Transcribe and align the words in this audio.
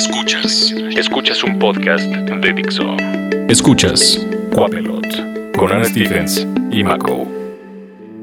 Escuchas. 0.00 0.74
Escuchas 0.96 1.44
un 1.44 1.58
podcast 1.58 2.04
de 2.04 2.52
Dixo. 2.54 2.96
Escuchas 3.48 4.26
Coapelot 4.50 5.52
con 5.54 5.70
Ana 5.70 5.84
Stevens 5.84 6.46
y 6.70 6.82
Mako. 6.82 7.28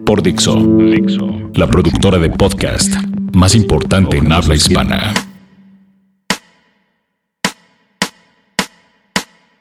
Por 0.03 0.23
Dixo. 0.23 0.55
Dixo. 0.55 1.51
La 1.53 1.67
productora 1.67 2.17
de 2.17 2.31
podcast 2.31 2.95
más 3.31 3.53
importante 3.53 4.17
en 4.17 4.31
habla 4.31 4.55
hispana. 4.55 5.13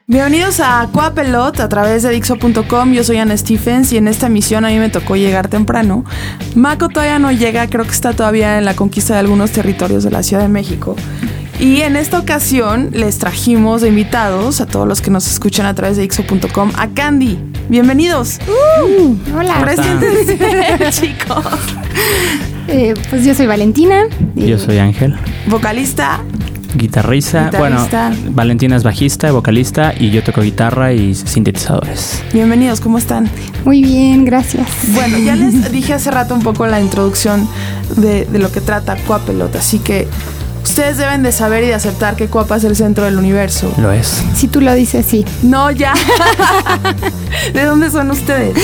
Bienvenidos 0.07 0.61
a 0.61 0.89
Coapelot 0.91 1.61
a 1.61 1.69
través 1.69 2.03
de 2.03 2.11
Dixo.com. 2.11 2.95
Yo 2.95 3.05
soy 3.05 3.19
Ana 3.19 3.37
Stephens 3.37 3.93
y 3.93 3.98
en 3.98 4.09
esta 4.09 4.29
emisión 4.29 4.64
a 4.64 4.69
mí 4.69 4.79
me 4.79 4.89
tocó 4.89 5.17
llegar 5.17 5.48
temprano. 5.48 6.07
Mako 6.55 6.89
todavía 6.89 7.19
no 7.19 7.30
llega, 7.30 7.67
creo 7.67 7.85
que 7.85 7.91
está 7.91 8.14
todavía 8.14 8.57
en 8.57 8.64
la 8.64 8.75
conquista 8.75 9.12
de 9.12 9.21
algunos 9.21 9.51
territorios 9.51 10.03
de 10.03 10.12
la 10.12 10.23
Ciudad 10.23 10.43
de 10.45 10.48
México. 10.48 10.96
Y 11.59 11.80
en 11.80 11.96
esta 11.96 12.18
ocasión 12.18 12.91
les 12.93 13.18
trajimos 13.18 13.80
de 13.80 13.88
invitados 13.88 14.60
a 14.60 14.66
todos 14.66 14.87
los 14.87 15.01
que 15.01 15.10
nos 15.10 15.27
escuchan 15.27 15.65
a 15.65 15.74
través 15.74 15.96
de 15.96 16.02
Dixo.com 16.02 16.70
a 16.77 16.88
Candy. 16.88 17.38
Bienvenidos. 17.69 18.38
Uh, 18.46 19.16
hola. 19.34 19.60
Preséntense, 19.62 20.91
chicos. 20.91 21.45
Eh, 22.69 22.92
pues 23.09 23.24
yo 23.24 23.34
soy 23.34 23.46
Valentina. 23.46 24.02
Yo 24.34 24.59
soy 24.59 24.79
Ángel, 24.79 25.16
Vocalista. 25.46 26.20
guitarrista. 26.74 27.46
Guitarrista. 27.46 28.10
Bueno, 28.10 28.34
Valentina 28.34 28.77
es 28.77 28.82
bajista, 28.82 29.32
vocalista 29.32 29.95
y 29.98 30.10
yo 30.10 30.23
toco 30.23 30.43
guitarra 30.43 30.93
y 30.93 31.15
sintetizadores. 31.15 32.23
Bienvenidos, 32.34 32.82
¿cómo 32.82 32.98
están? 32.98 33.30
Muy 33.65 33.82
bien, 33.82 34.27
gracias. 34.27 34.68
Bueno, 34.93 35.16
ya 35.18 35.34
les 35.37 35.73
dije 35.73 35.95
hace 35.95 36.10
rato 36.10 36.34
un 36.34 36.43
poco 36.43 36.66
la 36.66 36.82
introducción 36.82 37.48
de, 37.96 38.27
de 38.27 38.38
lo 38.38 38.52
que 38.52 38.60
trata 38.60 38.96
Coapelot, 39.07 39.57
así 39.57 39.79
que 39.79 40.07
ustedes 40.66 40.98
deben 40.98 41.23
de 41.23 41.30
saber 41.30 41.62
y 41.62 41.69
de 41.69 41.75
aceptar 41.75 42.16
que 42.16 42.27
Coapa 42.27 42.56
es 42.56 42.65
el 42.65 42.74
centro 42.74 43.05
del 43.05 43.19
universo. 43.19 43.73
Lo 43.79 43.93
es. 43.93 44.23
Si 44.34 44.48
tú 44.48 44.61
lo 44.61 44.74
dices, 44.74 45.07
sí. 45.07 45.24
No, 45.43 45.71
ya. 45.71 45.95
¿De 47.54 47.65
dónde 47.65 47.90
son 47.90 48.10
ustedes? 48.10 48.57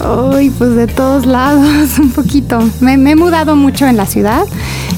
Uy, 0.00 0.50
pues 0.50 0.74
de 0.74 0.88
todos 0.88 1.24
lados, 1.24 1.98
un 1.98 2.10
poquito. 2.10 2.58
Me, 2.80 2.96
me 2.96 3.12
he 3.12 3.16
mudado 3.16 3.54
mucho 3.54 3.86
en 3.86 3.96
la 3.96 4.06
ciudad 4.06 4.44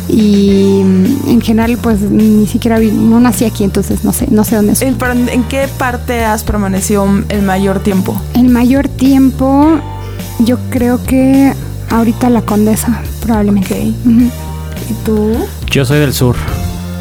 y 0.08 0.82
mm, 0.84 1.28
en 1.28 1.40
general, 1.42 1.78
pues 1.82 2.00
ni 2.00 2.46
siquiera 2.46 2.78
vi, 2.78 2.90
no 2.90 3.20
nací 3.20 3.44
aquí, 3.44 3.62
entonces 3.62 4.02
no 4.02 4.12
sé, 4.12 4.26
no 4.30 4.42
sé 4.44 4.56
dónde 4.56 4.74
soy. 4.74 4.88
¿En, 4.88 5.44
qué 5.44 5.68
parte 5.78 6.24
has 6.24 6.44
permanecido 6.44 7.06
el 7.28 7.42
mayor 7.42 7.80
tiempo? 7.80 8.18
El 8.34 8.48
mayor 8.48 8.88
tiempo, 8.88 9.78
yo 10.38 10.58
creo 10.70 11.02
que 11.02 11.52
ahorita 11.90 12.30
la 12.30 12.40
condesa, 12.40 13.02
probablemente. 13.20 13.92
Ujú. 14.06 14.30
¿Y 14.88 14.94
tú? 15.04 15.36
Yo 15.70 15.84
soy 15.84 15.98
del 16.00 16.12
sur, 16.14 16.36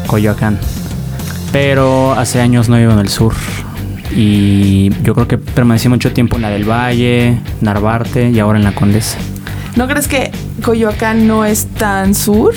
Coyoacán. 0.06 0.58
Pero 1.52 2.12
hace 2.12 2.40
años 2.40 2.68
no 2.68 2.76
vivo 2.76 2.92
en 2.92 2.98
el 2.98 3.08
sur. 3.08 3.34
Y 4.14 4.90
yo 5.02 5.14
creo 5.14 5.26
que 5.28 5.38
permanecí 5.38 5.88
mucho 5.88 6.12
tiempo 6.12 6.36
en 6.36 6.42
la 6.42 6.50
del 6.50 6.64
Valle, 6.68 7.40
Narvarte 7.60 8.30
y 8.30 8.38
ahora 8.38 8.58
en 8.58 8.64
la 8.64 8.72
Condesa. 8.72 9.18
¿No 9.76 9.86
crees 9.88 10.08
que 10.08 10.30
Coyoacán 10.62 11.26
no 11.26 11.44
es 11.44 11.66
tan 11.66 12.14
sur? 12.14 12.54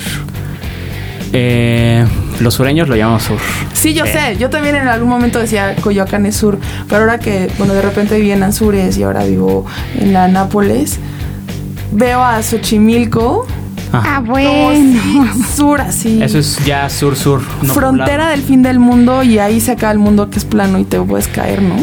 Eh, 1.32 2.04
los 2.40 2.54
sureños 2.54 2.88
lo 2.88 2.96
llamamos 2.96 3.22
sur. 3.24 3.38
Sí, 3.72 3.94
yo 3.94 4.04
Eh. 4.04 4.12
sé. 4.12 4.36
Yo 4.38 4.50
también 4.50 4.74
en 4.76 4.88
algún 4.88 5.08
momento 5.08 5.38
decía 5.38 5.76
Coyoacán 5.76 6.26
es 6.26 6.36
sur. 6.36 6.58
Pero 6.88 7.02
ahora 7.02 7.18
que, 7.18 7.50
bueno, 7.58 7.72
de 7.74 7.82
repente 7.82 8.16
viví 8.16 8.32
en 8.32 8.42
Anzures 8.42 8.96
y 8.98 9.02
ahora 9.02 9.24
vivo 9.24 9.66
en 9.98 10.12
la 10.12 10.28
Nápoles, 10.28 10.98
veo 11.92 12.22
a 12.24 12.42
Xochimilco 12.42 13.46
Ah, 13.92 14.16
como 14.20 14.32
bueno. 14.32 15.00
si- 15.34 15.42
sur 15.56 15.80
así. 15.80 16.22
Eso 16.22 16.38
es 16.38 16.64
ya 16.64 16.88
sur-sur. 16.88 17.42
no 17.62 17.74
Frontera 17.74 18.28
del 18.30 18.42
fin 18.42 18.62
del 18.62 18.78
mundo 18.78 19.22
y 19.22 19.38
ahí 19.38 19.60
se 19.60 19.72
acaba 19.72 19.92
el 19.92 19.98
mundo 19.98 20.30
que 20.30 20.38
es 20.38 20.44
plano 20.44 20.78
y 20.78 20.84
te 20.84 21.00
puedes 21.00 21.28
caer, 21.28 21.62
¿no? 21.62 21.74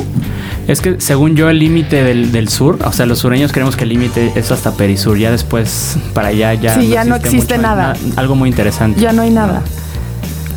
Es 0.68 0.82
que 0.82 1.00
según 1.00 1.36
yo 1.36 1.50
el 1.50 1.60
límite 1.60 2.04
del, 2.04 2.32
del 2.32 2.50
sur, 2.50 2.78
o 2.84 2.92
sea, 2.92 3.06
los 3.06 3.20
sureños 3.20 3.52
creemos 3.54 3.76
que 3.78 3.84
el 3.84 3.90
límite 3.90 4.34
es 4.36 4.52
hasta 4.52 4.72
Perisur, 4.72 5.18
ya 5.18 5.32
después 5.32 5.98
para 6.14 6.28
allá 6.30 6.54
ya 6.56 6.76
Sí, 6.76 6.88
ya 6.90 7.06
no 7.06 7.16
existe 7.16 7.58
nada. 7.58 7.94
algo 8.18 8.36
muy 8.36 8.50
interesante. 8.50 9.00
Ya 9.00 9.14
no 9.14 9.22
hay 9.22 9.30
nada. 9.32 9.62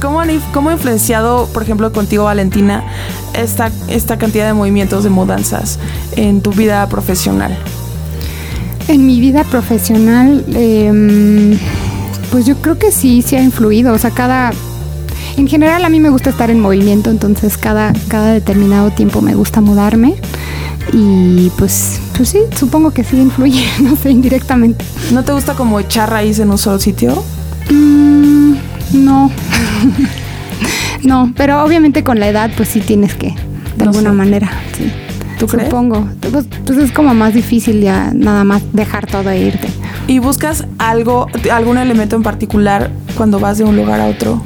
¿Cómo, 0.01 0.19
han 0.21 0.31
cómo 0.53 0.71
ha 0.71 0.73
influenciado, 0.73 1.47
por 1.53 1.63
ejemplo, 1.63 1.93
contigo, 1.93 2.25
Valentina, 2.25 2.83
esta, 3.35 3.71
esta 3.89 4.17
cantidad 4.19 4.47
de 4.47 4.55
movimientos 4.55 5.05
de 5.05 5.11
mudanzas 5.11 5.79
en 6.17 6.41
tu 6.41 6.53
vida 6.53 6.89
profesional? 6.89 7.57
En 8.89 9.07
mi 9.07 9.21
vida 9.21 9.45
profesional, 9.45 10.45
em, 10.55 11.57
pues 12.31 12.47
yo 12.47 12.57
creo 12.57 12.79
que 12.79 12.91
sí, 12.91 13.23
sí 13.23 13.37
ha 13.37 13.43
influido. 13.43 13.93
O 13.93 13.99
sea, 13.99 14.11
cada... 14.11 14.51
En 15.37 15.47
general 15.47 15.85
a 15.85 15.89
mí 15.89 16.01
me 16.01 16.11
gusta 16.11 16.31
estar 16.31 16.51
en 16.51 16.61
movimiento, 16.61 17.09
entonces 17.11 17.57
cada, 17.57 17.93
cada 18.09 18.33
determinado 18.33 18.91
tiempo 18.91 19.21
me 19.23 19.35
gusta 19.35 19.61
mudarme. 19.61 20.15
Y 20.93 21.51
pues, 21.57 22.01
pues 22.17 22.31
sí, 22.31 22.39
supongo 22.59 22.91
que 22.91 23.05
sí 23.05 23.17
influye, 23.17 23.65
no 23.81 23.95
sé, 23.97 24.11
indirectamente. 24.11 24.85
¿No 25.13 25.23
te 25.25 25.33
gusta 25.33 25.55
como 25.55 25.79
echar 25.79 26.11
raíz 26.11 26.39
en 26.41 26.51
un 26.51 26.59
solo 26.59 26.79
sitio? 26.81 27.23
Mm, 27.71 28.55
no. 28.95 29.31
no, 31.05 31.33
pero 31.37 31.63
obviamente 31.63 32.03
con 32.03 32.19
la 32.19 32.29
edad 32.29 32.51
pues 32.57 32.71
sí 32.71 32.81
tienes 32.81 33.15
que, 33.15 33.29
de 33.29 33.85
No 33.85 33.91
alguna 33.91 34.11
sé. 34.11 34.17
manera, 34.17 34.51
sí. 34.77 34.91
¿Tú 35.41 35.47
crees? 35.49 35.69
Supongo. 35.69 36.07
Pues, 36.31 36.45
pues 36.65 36.79
es 36.79 36.93
como 36.93 37.13
más 37.15 37.35
difícil 37.35 37.81
ya 37.81 38.13
nada 38.15 38.45
más 38.45 38.63
dejar 38.73 39.07
todo 39.07 39.29
e 39.31 39.41
irte. 39.41 39.69
¿Y 40.07 40.19
buscas 40.21 40.67
algo, 40.79 41.27
algún 41.51 41.79
elemento 41.79 42.15
en 42.15 42.23
particular 42.23 42.91
cuando 43.17 43.41
vas 43.41 43.59
de 43.59 43.65
un 43.65 43.75
lugar 43.75 44.01
a 44.01 44.07
otro? 44.07 44.41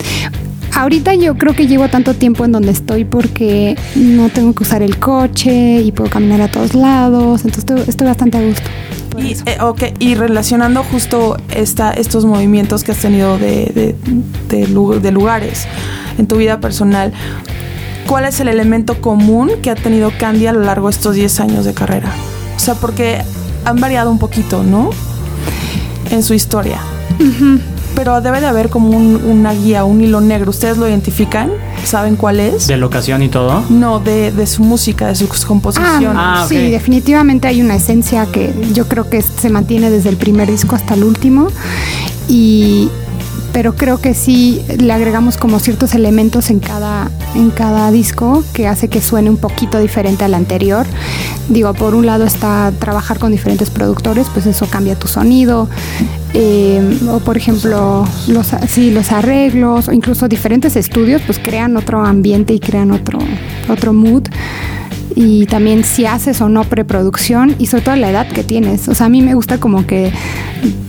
Ahorita 0.77 1.15
yo 1.15 1.37
creo 1.37 1.55
que 1.55 1.67
llevo 1.69 1.89
tanto 1.89 2.15
tiempo 2.15 2.45
en 2.45 2.51
donde 2.53 2.73
estoy 2.73 3.05
porque 3.05 3.77
no 3.95 4.29
tengo 4.29 4.55
que 4.55 4.65
usar 4.65 4.83
el 4.83 4.99
coche 4.99 5.81
y 5.83 5.93
puedo 5.93 6.11
caminar 6.11 6.41
a 6.41 6.49
todos 6.49 6.75
lados, 6.75 7.45
entonces 7.45 7.59
estoy, 7.59 7.83
estoy 7.89 8.07
bastante 8.09 8.39
a 8.39 8.43
gusto. 8.43 8.63
Y, 9.19 9.35
eh, 9.49 9.59
ok, 9.61 9.83
y 10.01 10.17
relacionando 10.17 10.83
justo 10.83 11.37
esta, 11.55 11.93
estos 11.93 12.25
movimientos 12.25 12.83
que 12.83 12.91
has 12.91 12.99
tenido 12.99 13.39
de, 13.39 13.67
de- 13.75 13.95
de 14.49 15.01
de 15.01 15.13
lugares 15.13 15.67
en 16.19 16.27
tu 16.27 16.37
vida 16.37 16.59
personal, 16.59 17.13
¿cuál 18.07 18.25
es 18.25 18.41
el 18.41 18.49
elemento 18.49 19.01
común 19.01 19.51
que 19.63 19.71
ha 19.71 19.75
tenido 19.75 20.11
Candy 20.19 20.47
a 20.47 20.53
lo 20.53 20.61
largo 20.61 20.89
de 20.89 20.93
estos 20.93 21.15
10 21.15 21.41
años 21.41 21.65
de 21.65 21.75
carrera? 21.75 22.13
O 22.57 22.61
sea, 22.61 22.75
porque 22.75 23.23
han 23.65 23.77
variado 23.81 24.11
un 24.11 24.19
poquito, 24.19 24.63
¿no? 24.63 24.91
En 26.11 26.23
su 26.23 26.35
historia. 26.35 26.79
Pero 27.95 28.21
debe 28.21 28.41
de 28.41 28.47
haber 28.47 28.71
como 28.71 28.89
un- 28.89 29.21
una 29.25 29.53
guía, 29.53 29.85
un 29.85 30.01
hilo 30.01 30.21
negro. 30.21 30.51
¿Ustedes 30.51 30.77
lo 30.79 30.89
identifican? 30.89 31.51
¿Saben 31.85 32.17
cuál 32.17 32.41
es? 32.41 32.67
De 32.67 32.77
locación 32.77 33.23
y 33.23 33.29
todo. 33.29 33.63
No, 33.71 34.01
de, 34.01 34.33
de 34.33 34.47
su 34.49 34.63
música, 34.65 35.07
de 35.07 35.15
su 35.15 35.29
composición. 35.47 36.17
Ah, 36.17 36.43
ok. 36.45 36.49
Sí, 36.49 36.57
definitivamente 36.71 37.47
hay 37.47 37.61
una 37.63 37.77
esencia 37.77 38.27
que 38.27 38.53
yo 38.73 38.89
creo 38.89 39.09
que 39.09 39.23
se 39.23 39.49
mantiene 39.49 39.91
desde 39.91 40.09
el 40.09 40.17
primer 40.17 40.51
disco 40.51 40.75
hasta 40.75 40.95
el 40.95 41.05
último. 41.05 41.49
Y 42.29 42.89
pero 43.55 43.77
creo 43.77 44.01
que 44.01 44.15
sí 44.15 44.61
le 44.79 44.93
agregamos 44.93 45.37
como 45.37 45.61
ciertos 45.61 45.95
elementos 45.95 46.51
en 46.51 46.59
cada, 46.59 47.09
en 47.37 47.51
cada 47.51 47.93
disco 47.93 48.43
que 48.53 48.67
hace 48.67 48.89
que 48.89 49.01
suene 49.01 49.31
un 49.31 49.37
poquito 49.37 49.79
diferente 49.79 50.25
al 50.25 50.35
anterior. 50.35 50.85
Digo, 51.49 51.73
por 51.73 51.95
un 51.95 52.05
lado 52.05 52.25
está 52.25 52.73
trabajar 52.81 53.21
con 53.21 53.31
diferentes 53.31 53.71
productores, 53.71 54.27
pues 54.35 54.47
eso 54.47 54.67
cambia 54.67 54.97
tu 54.97 55.07
sonido. 55.07 55.69
Eh, 56.37 56.99
o 57.09 57.21
por 57.21 57.37
ejemplo, 57.37 58.05
los, 58.27 58.49
sí, 58.67 58.91
los 58.91 59.13
arreglos, 59.13 59.87
o 59.87 59.93
incluso 59.93 60.27
diferentes 60.27 60.75
estudios, 60.75 61.23
pues 61.25 61.39
crean 61.39 61.77
otro 61.77 62.05
ambiente 62.05 62.55
y 62.55 62.59
crean 62.59 62.91
otro, 62.91 63.21
otro 63.69 63.93
mood 63.93 64.25
y 65.17 65.47
también 65.47 65.85
si 65.85 66.07
haces 66.07 66.41
o 66.41 66.49
no 66.49 66.65
preproducción 66.65 67.55
y 67.59 67.67
sobre 67.67 67.85
todo 67.85 67.97
la 67.97 68.11
edad 68.11 68.27
que 68.27 68.43
tienes. 68.43 68.89
O 68.89 68.95
sea, 68.95 69.07
a 69.07 69.09
mí 69.09 69.23
me 69.23 69.35
gusta 69.35 69.59
como 69.59 69.87
que 69.87 70.13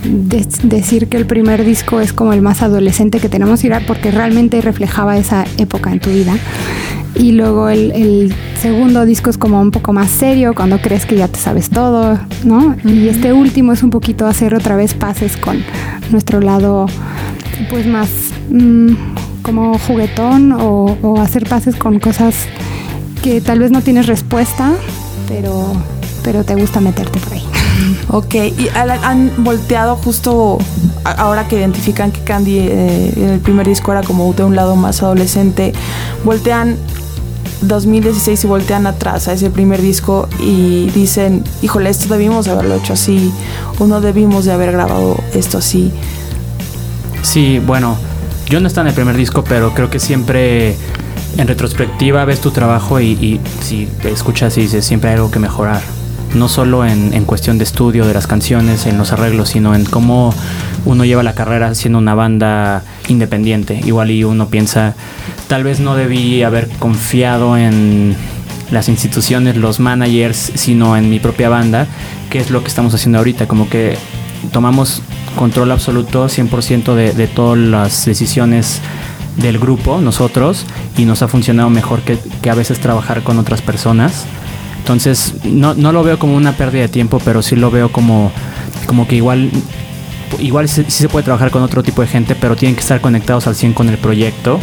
de- 0.04 0.48
decir 0.64 1.08
que 1.08 1.18
el 1.18 1.26
primer 1.26 1.64
disco 1.64 2.00
es 2.00 2.12
como 2.14 2.34
el 2.34 2.42
más 2.42 2.62
adolescente 2.64 3.20
que 3.20 3.30
tenemos 3.30 3.64
y 3.64 3.68
era 3.68 3.82
porque 3.82 4.12
realmente 4.12 4.62
reflejaba 4.62 5.18
esa 5.18 5.46
época 5.58 5.92
en 5.92 6.00
tu 6.00 6.10
vida. 6.10 6.34
Y 7.18 7.32
luego 7.32 7.70
el, 7.70 7.92
el 7.94 8.34
segundo 8.62 9.06
disco 9.06 9.30
es 9.30 9.38
como 9.38 9.62
un 9.62 9.72
poco 9.72 9.94
más 9.94 10.10
serio, 10.10 10.54
cuando 10.54 10.82
crees 10.82 11.06
que 11.06 11.16
ya 11.16 11.28
te 11.30 11.40
sabes 11.40 11.70
todo, 11.70 12.20
¿no? 12.44 12.76
Y 12.84 13.08
este 13.08 13.32
último 13.32 13.72
es 13.72 13.84
un 13.84 13.90
poquito 13.90 14.26
hacer 14.28 14.54
otra 14.54 14.76
vez 14.76 14.94
pases 14.96 15.38
con 15.38 15.64
nuestro 16.12 16.42
lado, 16.42 16.88
pues 17.70 17.88
más 17.88 18.10
mm, 18.50 18.90
como 19.44 19.78
juguetón 19.80 20.52
o, 20.52 20.98
o 21.02 21.22
hacer 21.22 21.48
pases 21.48 21.78
con 21.78 22.00
cosas 22.00 22.36
que 23.26 23.42
tal 23.42 23.58
vez 23.58 23.72
no 23.72 23.82
tienes 23.82 24.06
respuesta, 24.06 24.74
pero, 25.28 25.74
pero 26.24 26.44
te 26.44 26.54
gusta 26.54 26.80
meterte 26.80 27.20
por 27.20 27.34
ahí. 27.34 27.44
Ok, 28.08 28.36
y 28.36 28.70
han 28.76 29.32
volteado 29.44 29.96
justo 29.96 30.60
ahora 31.04 31.48
que 31.48 31.58
identifican 31.58 32.12
que 32.12 32.22
Candy 32.22 32.60
eh, 32.60 33.14
en 33.18 33.30
el 33.30 33.40
primer 33.40 33.68
disco 33.68 33.92
era 33.92 34.04
como 34.04 34.32
de 34.32 34.44
un 34.44 34.56
lado 34.56 34.76
más 34.76 35.02
adolescente, 35.02 35.74
voltean 36.24 36.78
2016 37.62 38.44
y 38.44 38.48
voltean 38.48 38.86
atrás 38.86 39.28
a 39.28 39.34
ese 39.34 39.50
primer 39.50 39.82
disco 39.82 40.30
y 40.40 40.92
dicen, 40.92 41.44
híjole, 41.64 41.90
esto 41.90 42.08
debimos 42.14 42.46
de 42.46 42.52
haberlo 42.52 42.76
hecho 42.76 42.94
así, 42.94 43.34
o 43.80 43.88
no 43.88 44.02
debimos 44.02 44.46
de 44.46 44.54
haber 44.54 44.72
grabado 44.72 45.18
esto 45.34 45.58
así. 45.58 45.92
Sí, 47.24 47.60
bueno, 47.60 47.98
yo 48.50 48.62
no 48.62 48.68
estaba 48.68 48.84
en 48.84 48.90
el 48.90 48.96
primer 48.96 49.18
disco, 49.18 49.44
pero 49.44 49.74
creo 49.74 49.90
que 49.90 50.00
siempre 50.00 50.78
en 51.38 51.48
retrospectiva 51.48 52.26
ves 52.26 52.40
tu 52.40 52.52
trabajo 52.52 53.00
y, 53.00 53.12
y 53.12 53.42
si 53.62 53.88
te 54.02 54.12
escuchas 54.12 54.58
y 54.58 54.62
dices, 54.62 54.86
siempre 54.86 55.10
hay 55.10 55.16
algo 55.16 55.32
que 55.32 55.40
mejorar. 55.40 55.82
No 56.34 56.50
solo 56.50 56.86
en, 56.86 57.24
cuestión 57.24 57.58
de 57.58 57.64
estudio 57.64 58.06
de 58.06 58.14
las 58.14 58.28
canciones, 58.28 58.86
en 58.88 58.98
los 58.98 59.14
arreglos, 59.14 59.50
sino 59.50 59.74
en 59.74 59.86
cómo 59.86 60.34
uno 60.84 61.06
lleva 61.06 61.24
la 61.24 61.34
carrera 61.34 61.74
siendo 61.76 61.98
una 61.98 62.14
banda 62.14 62.84
independiente. 63.08 63.80
Igual 63.86 64.12
y 64.12 64.26
uno 64.26 64.48
piensa, 64.50 64.96
tal 65.48 65.64
vez 65.64 65.80
no 65.80 65.96
debí 65.96 66.44
haber 66.44 66.68
confiado 66.78 67.56
en 67.56 68.16
las 68.70 68.90
instituciones, 68.90 69.56
los 69.56 69.80
managers, 69.80 70.52
sino 70.56 70.98
en 70.98 71.10
mi 71.10 71.20
propia 71.20 71.48
banda, 71.48 71.88
que 72.30 72.40
es 72.40 72.50
lo 72.50 72.62
que 72.62 72.68
estamos 72.68 72.94
haciendo 72.94 73.20
ahorita, 73.20 73.48
como 73.48 73.70
que 73.70 73.98
tomamos 74.52 75.02
control 75.38 75.72
absoluto 75.72 76.26
100% 76.26 76.96
de, 76.96 77.14
de 77.14 77.28
todas 77.28 77.58
las 77.58 78.06
decisiones 78.06 78.82
del 79.38 79.60
grupo, 79.60 80.00
nosotros, 80.00 80.66
y 80.98 81.06
nos 81.06 81.22
ha 81.22 81.28
funcionado 81.28 81.70
mejor 81.70 82.02
que, 82.02 82.18
a 82.50 82.56
veces 82.56 82.80
trabajar 82.80 83.24
con 83.24 83.38
otras 83.40 83.62
personas. 83.62 84.26
Entonces, 84.78 85.34
no, 85.44 85.74
no, 85.74 85.92
lo 85.92 86.04
veo 86.04 86.20
como 86.20 86.36
una 86.36 86.54
pérdida 86.54 86.84
de 86.84 86.90
tiempo, 86.90 87.20
pero 87.24 87.42
sí 87.42 87.56
lo 87.56 87.72
veo 87.72 87.92
como, 87.92 88.32
como 88.86 89.08
que 89.08 89.16
igual, 89.16 89.50
igual 90.40 90.70
sí, 90.70 90.84
sí, 90.88 91.04
se 91.04 91.10
puede 91.10 91.24
trabajar 91.24 91.52
con 91.52 91.64
otro 91.64 91.82
tipo 91.84 92.02
de 92.02 92.08
gente, 92.08 92.36
pero 92.36 92.56
tienen 92.56 92.76
que 92.76 92.82
estar 92.82 93.02
conectados 93.02 93.48
al 93.48 93.56
100 93.56 93.74
con 93.74 93.90
el 93.90 93.98
proyecto 93.98 94.60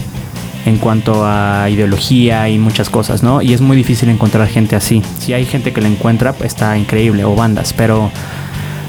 en 0.65 0.79
cuanto 0.79 1.27
a 1.27 1.69
ideología 1.69 2.49
y 2.49 2.59
muchas 2.59 2.89
cosas, 2.89 3.23
¿no? 3.23 3.43
Y 3.43 3.53
es 3.53 3.61
muy 3.61 3.77
difícil 3.77 4.09
encontrar 4.09 4.47
gente 4.49 4.77
así. 4.77 5.03
Si 5.19 5.33
hay 5.33 5.45
gente 5.45 5.73
que 5.73 5.81
la 5.81 5.89
encuentra, 5.89 6.33
pues 6.33 6.53
está 6.53 6.79
increíble, 6.79 7.25
o 7.25 7.35
bandas, 7.35 7.73
pero 7.73 8.11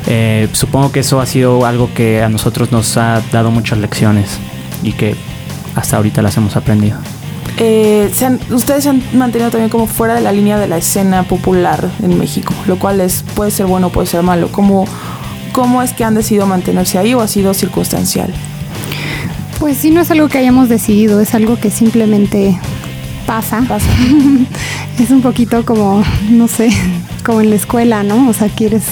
eh, 0.07 0.47
supongo 0.51 0.91
que 0.91 0.99
eso 0.99 1.19
ha 1.19 1.25
sido 1.25 1.65
algo 1.65 1.89
que 1.93 2.21
a 2.21 2.29
nosotros 2.29 2.71
nos 2.71 2.97
ha 2.97 3.21
dado 3.31 3.51
muchas 3.51 3.79
lecciones 3.79 4.37
y 4.83 4.91
que 4.91 5.15
hasta 5.75 5.97
ahorita 5.97 6.21
las 6.21 6.37
hemos 6.37 6.55
aprendido. 6.55 6.97
Eh, 7.57 8.09
se 8.13 8.25
han, 8.25 8.39
ustedes 8.49 8.83
se 8.83 8.89
han 8.89 9.03
mantenido 9.13 9.51
también 9.51 9.69
como 9.69 9.85
fuera 9.85 10.15
de 10.15 10.21
la 10.21 10.31
línea 10.31 10.57
de 10.57 10.67
la 10.67 10.77
escena 10.77 11.23
popular 11.23 11.89
en 12.01 12.17
México, 12.17 12.53
lo 12.65 12.79
cual 12.79 12.99
es, 12.99 13.23
puede 13.35 13.51
ser 13.51 13.67
bueno, 13.67 13.89
puede 13.89 14.07
ser 14.07 14.23
malo. 14.23 14.51
¿Cómo, 14.51 14.85
¿Cómo 15.51 15.81
es 15.83 15.93
que 15.93 16.03
han 16.03 16.15
decidido 16.15 16.47
mantenerse 16.47 16.97
ahí 16.97 17.13
o 17.13 17.21
ha 17.21 17.27
sido 17.27 17.53
circunstancial? 17.53 18.33
Pues 19.59 19.77
sí, 19.77 19.91
no 19.91 20.01
es 20.01 20.09
algo 20.09 20.29
que 20.29 20.39
hayamos 20.39 20.67
decidido, 20.67 21.21
es 21.21 21.35
algo 21.35 21.59
que 21.59 21.69
simplemente 21.69 22.59
pasa. 23.27 23.63
Pasa. 23.67 23.85
es 24.99 25.11
un 25.11 25.21
poquito 25.21 25.63
como, 25.63 26.03
no 26.29 26.47
sé, 26.47 26.69
como 27.23 27.41
en 27.41 27.49
la 27.49 27.55
escuela, 27.55 28.03
¿no? 28.03 28.29
O 28.29 28.33
sea, 28.33 28.49
quieres 28.49 28.83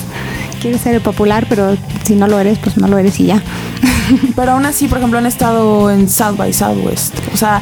quieres 0.62 0.81
ser 0.81 0.96
el 0.96 1.02
popular, 1.02 1.46
pero 1.50 1.75
si 2.06 2.16
no 2.16 2.28
lo 2.28 2.40
eres, 2.40 2.60
pues 2.60 2.78
no 2.78 2.88
lo 2.88 2.98
eres 2.98 3.19
y 3.19 3.25
ya. 3.25 3.42
Pero 4.36 4.52
aún 4.52 4.66
así, 4.66 4.88
por 4.88 5.00
ejemplo, 5.00 5.18
han 5.19 5.25
estado 5.25 5.90
en 5.90 6.08
South 6.08 6.38
by 6.38 6.54
Southwest. 6.54 7.16
O 7.34 7.38
sea, 7.38 7.62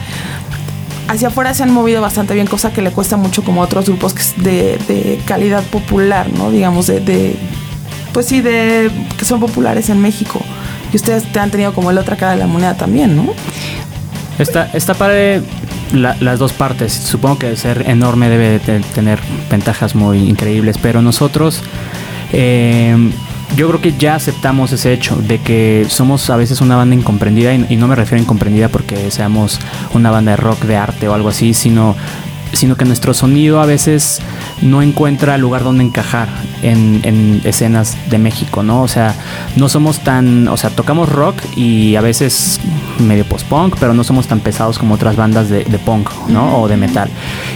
hacia 1.07 1.29
afuera 1.29 1.53
se 1.53 1.63
han 1.63 1.71
movido 1.71 2.01
bastante 2.01 2.33
bien, 2.33 2.47
cosa 2.47 2.73
que 2.73 2.81
le 2.81 2.91
cuesta 2.91 3.17
mucho 3.17 3.43
como 3.43 3.61
a 3.61 3.65
otros 3.65 3.85
grupos 3.85 4.15
de, 4.37 4.77
de 4.87 5.19
calidad 5.25 5.63
popular, 5.63 6.27
¿no? 6.33 6.51
Digamos, 6.51 6.87
de, 6.87 6.99
de, 6.99 7.35
Pues 8.11 8.25
sí, 8.25 8.41
de. 8.41 8.91
que 9.17 9.25
son 9.25 9.39
populares 9.39 9.89
en 9.89 10.01
México. 10.01 10.41
Y 10.91 10.97
ustedes 10.97 11.31
te 11.31 11.39
han 11.39 11.51
tenido 11.51 11.73
como 11.73 11.91
la 11.91 12.01
otra 12.01 12.17
cara 12.17 12.33
de 12.33 12.37
la 12.37 12.47
moneda 12.47 12.75
también, 12.75 13.15
¿no? 13.15 13.33
Está, 14.39 14.69
está 14.73 14.93
padre 14.93 15.41
la, 15.93 16.15
las 16.19 16.39
dos 16.39 16.51
partes. 16.53 16.93
Supongo 16.93 17.39
que 17.39 17.55
ser 17.55 17.87
enorme 17.87 18.29
debe 18.29 18.59
de 18.59 18.79
tener 18.79 19.19
ventajas 19.51 19.95
muy 19.95 20.17
increíbles, 20.29 20.77
pero 20.81 21.01
nosotros 21.01 21.61
eh, 22.31 22.95
yo 23.55 23.67
creo 23.67 23.81
que 23.81 23.97
ya 23.97 24.15
aceptamos 24.15 24.71
ese 24.71 24.93
hecho 24.93 25.15
de 25.15 25.39
que 25.39 25.85
somos 25.89 26.29
a 26.29 26.37
veces 26.37 26.61
una 26.61 26.75
banda 26.75 26.95
incomprendida 26.95 27.53
y, 27.53 27.65
y, 27.69 27.75
no 27.77 27.87
me 27.87 27.95
refiero 27.95 28.19
a 28.19 28.23
incomprendida 28.23 28.69
porque 28.69 29.09
seamos 29.11 29.59
una 29.93 30.11
banda 30.11 30.31
de 30.31 30.37
rock 30.37 30.61
de 30.63 30.77
arte 30.77 31.07
o 31.07 31.13
algo 31.13 31.29
así, 31.29 31.53
sino 31.53 31.95
sino 32.53 32.75
que 32.75 32.85
nuestro 32.85 33.13
sonido 33.13 33.61
a 33.61 33.65
veces 33.65 34.21
no 34.61 34.81
encuentra 34.81 35.37
lugar 35.37 35.63
donde 35.63 35.83
encajar 35.83 36.27
en, 36.61 36.99
en, 37.03 37.41
escenas 37.43 37.97
de 38.09 38.17
México, 38.17 38.63
¿no? 38.63 38.81
O 38.81 38.87
sea, 38.87 39.15
no 39.55 39.69
somos 39.69 39.99
tan, 39.99 40.47
o 40.47 40.57
sea, 40.57 40.69
tocamos 40.69 41.09
rock 41.09 41.37
y 41.55 41.95
a 41.95 42.01
veces 42.01 42.59
medio 42.99 43.25
post-punk, 43.25 43.75
pero 43.79 43.93
no 43.93 44.03
somos 44.03 44.27
tan 44.27 44.39
pesados 44.39 44.77
como 44.77 44.95
otras 44.95 45.15
bandas 45.15 45.49
de, 45.49 45.63
de 45.63 45.79
punk, 45.79 46.09
¿no? 46.27 46.61
O 46.61 46.67
de 46.67 46.77
metal. 46.77 47.09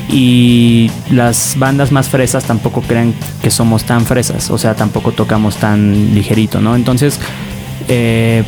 Y 0.10 0.90
las 1.10 1.56
bandas 1.58 1.92
más 1.92 2.10
fresas 2.10 2.46
tampoco 2.46 2.82
creen 2.82 3.14
que 3.42 3.50
somos 3.50 3.84
tan 3.84 4.06
fresas, 4.06 4.50
o 4.50 4.58
sea, 4.58 4.76
tampoco 4.76 5.12
tocamos 5.12 5.58
tan 5.58 6.14
ligerito, 6.14 6.62
¿no? 6.62 6.76
Entonces, 6.76 7.20
eh, 7.88 8.44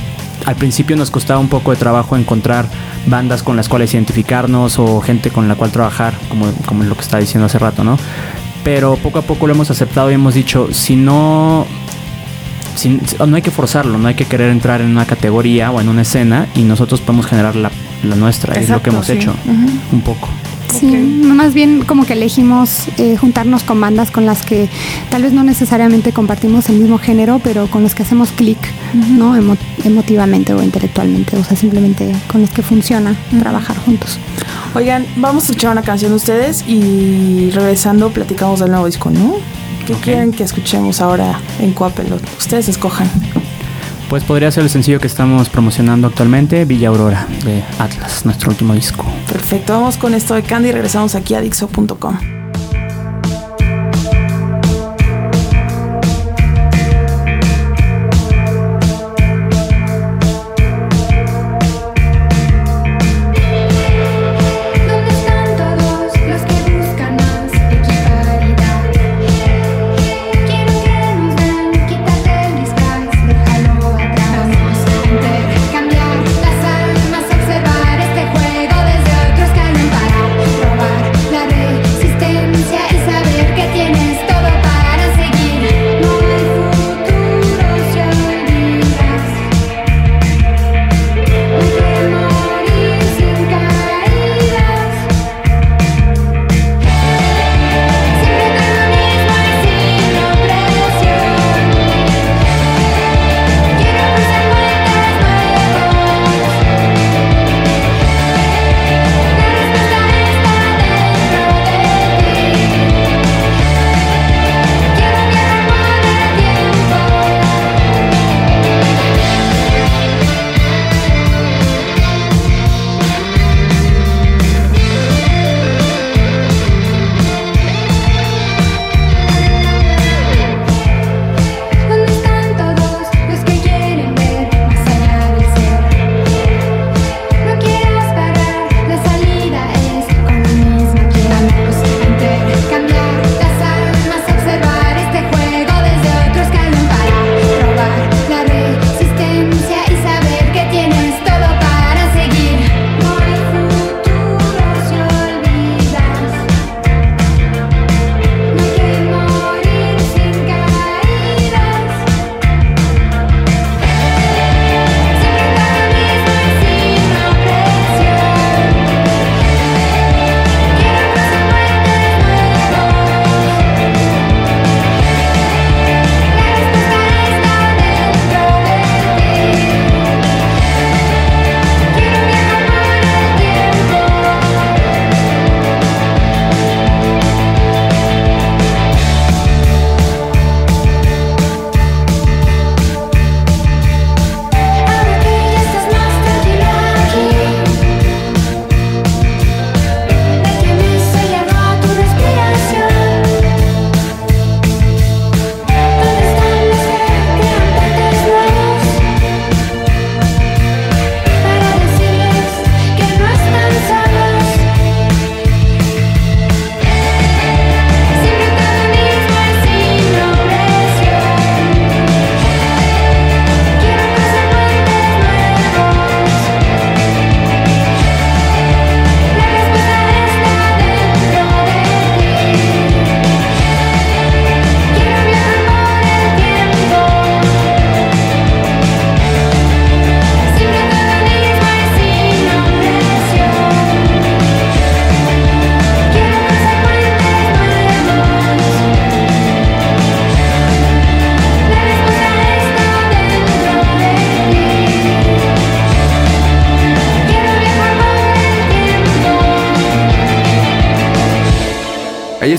al 0.46 0.56
principio 0.56 0.96
nos 0.96 1.12
costaba 1.12 1.40
un 1.40 1.50
poco 1.50 1.72
de 1.72 1.78
trabajo 1.78 2.16
encontrar 2.16 2.68
bandas 3.08 3.44
con 3.44 3.56
las 3.56 3.70
cuales 3.70 3.94
identificarnos 3.94 4.80
o 4.80 5.02
gente 5.02 5.32
con 5.32 5.48
la 5.48 5.56
cual 5.56 5.72
trabajar, 5.72 6.14
como, 6.30 6.52
como 6.66 6.84
lo 6.84 6.96
que 6.96 7.02
estaba 7.02 7.22
diciendo 7.22 7.46
hace 7.46 7.60
rato, 7.60 7.84
¿no? 7.84 7.98
Pero 8.66 8.96
poco 8.98 9.20
a 9.20 9.22
poco 9.22 9.46
lo 9.46 9.54
hemos 9.54 9.70
aceptado 9.70 10.10
y 10.10 10.16
hemos 10.16 10.34
dicho, 10.34 10.74
si 10.74 10.96
no, 10.96 11.68
si, 12.76 13.00
no 13.26 13.36
hay 13.36 13.44
que 13.44 13.52
forzarlo, 13.52 14.00
no 14.00 14.08
hay 14.08 14.16
que 14.16 14.26
querer 14.26 14.50
entrar 14.50 14.82
en 14.82 14.88
una 14.88 15.06
categoría 15.06 15.70
o 15.70 15.80
en 15.80 15.88
una 15.88 16.02
escena 16.02 16.48
y 16.56 16.64
nosotros 16.64 17.00
podemos 17.00 17.28
generar 17.28 17.56
la, 17.56 17.70
la 18.04 18.16
nuestra, 18.16 18.56
Exacto, 18.56 18.64
es 18.64 18.70
lo 18.72 18.82
que 18.82 18.90
hemos 18.90 19.06
sí. 19.06 19.14
hecho, 19.14 19.36
uh 19.46 19.52
-huh. 19.52 19.94
un 19.94 20.02
poco. 20.02 20.30
Sí, 20.70 20.88
okay. 20.88 21.02
más 21.02 21.54
bien 21.54 21.84
como 21.86 22.06
que 22.06 22.14
elegimos 22.14 22.88
eh, 22.98 23.18
juntarnos 23.18 23.64
con 23.64 23.80
bandas 23.80 24.12
con 24.12 24.26
las 24.26 24.46
que 24.46 24.70
tal 25.10 25.24
vez 25.24 25.34
no 25.34 25.44
necesariamente 25.44 26.12
compartimos 26.12 26.70
el 26.70 26.78
mismo 26.78 26.98
género, 26.98 27.40
pero 27.44 27.68
con 27.68 27.84
los 27.84 27.96
que 27.96 28.04
hacemos 28.04 28.32
clic, 28.32 28.58
uh 28.94 28.98
-huh. 28.98 29.10
¿no? 29.18 29.36
Emo 29.36 29.58
emotivamente 29.84 30.54
o 30.54 30.64
intelectualmente, 30.64 31.38
o 31.38 31.44
sea, 31.44 31.56
simplemente 31.56 32.12
con 32.32 32.42
los 32.42 32.50
que 32.50 32.62
funciona 32.62 33.12
uh 33.12 33.36
-huh. 33.36 33.40
trabajar 33.42 33.78
juntos. 33.78 34.20
Oigan, 34.74 35.06
vamos 35.18 35.44
a 35.44 35.46
escuchar 35.48 35.72
una 35.72 35.84
canción 35.84 36.12
de 36.12 36.18
ustedes 36.18 36.64
y 36.68 37.50
regresando 37.52 38.10
platicamos 38.10 38.60
del 38.60 38.72
nuevo 38.72 38.86
disco, 38.86 39.10
¿no? 39.10 39.36
¿Qué 39.86 39.94
okay. 39.94 40.04
quieren 40.04 40.32
que 40.32 40.44
escuchemos 40.44 41.00
ahora 41.00 41.40
en 41.60 41.72
Coapelot? 41.72 42.22
Ustedes 42.38 42.68
escojan. 42.70 43.10
Pues 44.10 44.24
podría 44.24 44.52
ser 44.52 44.64
el 44.64 44.70
sencillo 44.70 45.00
que 45.00 45.08
estamos 45.08 45.50
promocionando 45.50 46.08
actualmente, 46.08 46.66
Villa 46.66 46.90
Aurora, 46.90 47.28
de 47.44 47.64
Atlas, 47.80 48.26
nuestro 48.26 48.52
último 48.52 48.74
disco. 48.74 49.06
Perfecto, 49.28 49.74
vamos 49.74 49.98
con 49.98 50.14
esto 50.14 50.36
de 50.36 50.44
Candy 50.44 50.70
y 50.70 50.72
regresamos 50.74 51.16
aquí 51.16 51.34
a 51.34 51.42
Dixo.com. 51.42 52.35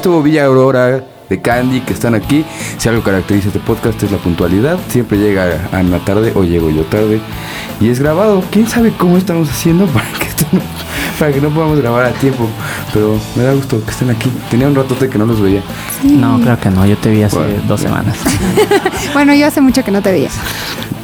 estuvo 0.06 0.22
Villa 0.22 0.44
Aurora 0.44 1.02
de 1.28 1.40
Candy 1.40 1.80
que 1.80 1.92
están 1.92 2.14
aquí. 2.14 2.44
Si 2.78 2.88
algo 2.88 3.02
caracteriza 3.02 3.48
este 3.48 3.58
podcast 3.58 4.00
es 4.04 4.12
la 4.12 4.18
puntualidad. 4.18 4.78
Siempre 4.86 5.18
llega 5.18 5.68
a 5.72 5.82
la 5.82 5.98
tarde 5.98 6.30
o 6.36 6.44
llego 6.44 6.70
yo 6.70 6.82
tarde. 6.84 7.20
Y 7.80 7.88
es 7.88 7.98
grabado. 7.98 8.40
¿Quién 8.52 8.68
sabe 8.68 8.92
cómo 8.96 9.16
estamos 9.16 9.50
haciendo 9.50 9.84
para 9.92 10.06
que, 10.12 10.26
esto 10.28 10.44
no, 10.52 10.60
para 11.18 11.32
que 11.32 11.40
no 11.40 11.48
podamos 11.50 11.80
grabar 11.80 12.04
a 12.04 12.12
tiempo? 12.12 12.46
Pero 12.94 13.18
me 13.34 13.42
da 13.42 13.52
gusto 13.54 13.84
que 13.84 13.90
estén 13.90 14.10
aquí. 14.10 14.30
Tenía 14.48 14.68
un 14.68 14.76
ratote 14.76 15.08
que 15.08 15.18
no 15.18 15.26
los 15.26 15.40
veía. 15.40 15.60
No, 16.04 16.38
creo 16.40 16.56
que 16.60 16.70
no. 16.70 16.86
Yo 16.86 16.96
te 16.98 17.10
vi 17.10 17.25
hace 17.25 17.36
Bueno, 17.36 17.54
dos 17.66 17.80
ya. 17.82 17.88
semanas. 17.88 18.16
Bueno, 19.12 19.34
yo 19.34 19.48
hace 19.48 19.60
mucho 19.60 19.82
que 19.82 19.90
no 19.90 20.02
te 20.02 20.12
veía. 20.12 20.28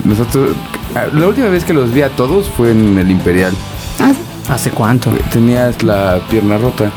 Nosotros, 0.04 0.50
ah, 0.94 1.06
la 1.12 1.26
última 1.26 1.48
vez 1.48 1.64
que 1.64 1.72
los 1.72 1.92
vi 1.92 2.02
a 2.02 2.08
todos 2.10 2.48
fue 2.56 2.70
en 2.70 2.96
el 2.98 3.10
Imperial. 3.10 3.52
Ah, 3.98 4.12
¿Hace 4.48 4.70
cuánto? 4.70 5.10
Tenías 5.32 5.82
la 5.82 6.20
pierna 6.30 6.56
rota. 6.58 6.92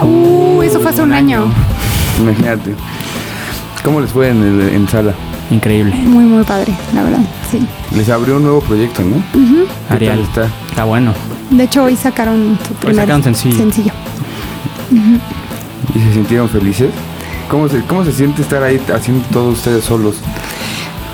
uh, 0.00 0.41
un 0.98 1.12
año. 1.12 1.44
Imagínate. 2.20 2.74
¿Cómo 3.84 4.00
les 4.00 4.10
fue 4.10 4.28
en, 4.28 4.42
el- 4.42 4.68
en 4.74 4.88
sala? 4.88 5.12
Increíble. 5.50 5.94
Muy, 5.94 6.24
muy 6.24 6.44
padre, 6.44 6.72
la 6.94 7.02
verdad. 7.02 7.18
Sí. 7.50 7.66
Les 7.94 8.08
abrió 8.08 8.36
un 8.36 8.42
nuevo 8.44 8.60
proyecto, 8.60 9.02
¿no? 9.02 9.16
¿Qué 9.32 9.66
tal 9.88 9.96
Arial. 9.96 10.20
está? 10.20 10.46
Está 10.68 10.84
bueno. 10.84 11.12
De 11.50 11.64
hecho, 11.64 11.84
hoy 11.84 11.96
sacaron 11.96 12.58
su 12.66 12.74
primer 12.74 12.96
sacaron 12.96 13.22
sencillo. 13.22 13.56
sencillo. 13.58 13.92
¿Y 15.94 15.98
se 15.98 16.12
sintieron 16.14 16.48
felices? 16.48 16.90
¿Cómo 17.50 17.68
se, 17.68 17.80
¿Cómo 17.82 18.04
se 18.04 18.12
siente 18.12 18.42
estar 18.42 18.62
ahí 18.62 18.80
haciendo 18.94 19.24
todos 19.32 19.58
ustedes 19.58 19.84
solos? 19.84 20.16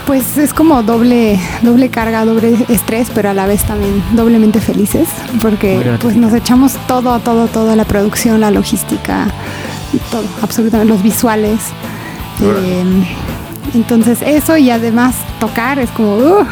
Pues 0.07 0.39
es 0.39 0.55
como 0.55 0.83
doble, 0.83 1.39
doble 1.63 1.91
carga, 1.91 2.25
doble 2.25 2.57
estrés, 2.69 3.09
pero 3.15 3.31
a 3.31 3.35
la 3.35 3.47
vez 3.47 3.65
también 3.65 4.03
doblemente 4.13 4.61
felices, 4.61 5.09
porque 5.41 5.97
pues 6.01 6.17
nos 6.17 6.33
echamos 6.33 6.75
todo, 6.87 7.19
todo, 7.19 7.47
todo, 7.49 7.75
la 7.77 7.85
producción, 7.85 8.41
la 8.41 8.51
logística, 8.51 9.27
todo, 10.11 10.25
absolutamente, 10.43 10.93
los 10.93 11.03
visuales. 11.03 11.61
Eh, 12.41 12.85
entonces 13.75 14.23
eso 14.23 14.57
y 14.57 14.71
además 14.71 15.15
tocar 15.41 15.79
es 15.79 15.91
como, 15.91 16.17
uh, 16.17 16.45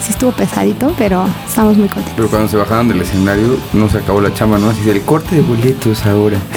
sí 0.00 0.10
estuvo 0.10 0.32
pesadito, 0.32 0.94
pero 0.96 1.26
estamos 1.48 1.76
muy 1.76 1.88
contentos. 1.88 2.14
Pero 2.16 2.28
cuando 2.28 2.48
se 2.48 2.56
bajaron 2.56 2.88
del 2.88 3.02
escenario, 3.02 3.58
no 3.72 3.88
se 3.88 3.98
acabó 3.98 4.20
la 4.20 4.32
chamba, 4.32 4.58
¿no? 4.58 4.70
Así 4.70 4.80
del 4.82 5.02
corte 5.02 5.36
de 5.36 5.42
boletos 5.42 6.04
ahora. 6.06 6.38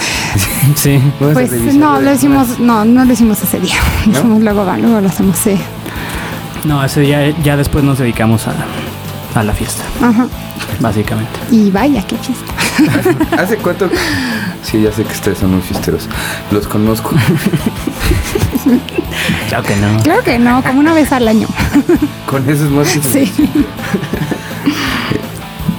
Sí. 0.75 1.01
Pues 1.17 1.73
no, 1.73 1.99
lo 1.99 2.13
hicimos, 2.13 2.59
no, 2.59 2.85
no 2.85 3.03
lo 3.03 3.11
hicimos 3.11 3.41
ese 3.41 3.59
día. 3.59 3.73
Hicimos 4.05 4.43
luego, 4.43 4.63
va, 4.63 4.77
luego 4.77 5.01
lo 5.01 5.07
hacemos, 5.07 5.35
sí. 5.35 5.57
No, 6.65 6.83
ese 6.83 7.01
día 7.01 7.35
ya 7.41 7.57
después 7.57 7.83
nos 7.83 7.97
dedicamos 7.97 8.45
a, 8.47 8.53
a 9.33 9.43
la 9.43 9.53
fiesta, 9.53 9.81
Ajá. 10.01 10.27
básicamente. 10.79 11.31
Y 11.49 11.71
vaya, 11.71 12.05
qué 12.05 12.15
chiste. 12.19 12.45
¿Hace 13.37 13.57
cuánto? 13.57 13.89
Sí, 14.63 14.81
ya 14.81 14.91
sé 14.91 15.03
que 15.03 15.13
ustedes 15.13 15.39
son 15.39 15.51
muy 15.53 15.61
fiesteros. 15.61 16.07
Los 16.51 16.67
conozco. 16.67 17.11
Claro 19.47 19.63
que 19.63 19.75
no. 19.77 20.03
Claro 20.03 20.23
que 20.23 20.37
no, 20.39 20.61
como 20.63 20.79
una 20.79 20.93
vez 20.93 21.11
al 21.11 21.27
año. 21.27 21.47
Con 22.27 22.47
eso 22.49 22.65
es 22.65 22.69
más 22.71 22.87
que 22.87 23.01
Sí. 23.01 23.49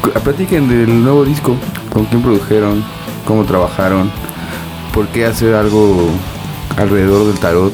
Cu- 0.02 0.10
Platiquen 0.20 0.68
del 0.68 1.02
nuevo 1.02 1.24
disco. 1.24 1.56
¿Con 1.92 2.04
quién 2.06 2.22
produjeron? 2.22 2.84
¿Cómo 3.26 3.44
trabajaron? 3.44 4.10
¿Por 4.92 5.06
qué 5.08 5.26
hacer 5.26 5.54
algo 5.54 6.10
alrededor 6.76 7.26
del 7.28 7.38
tarot? 7.38 7.72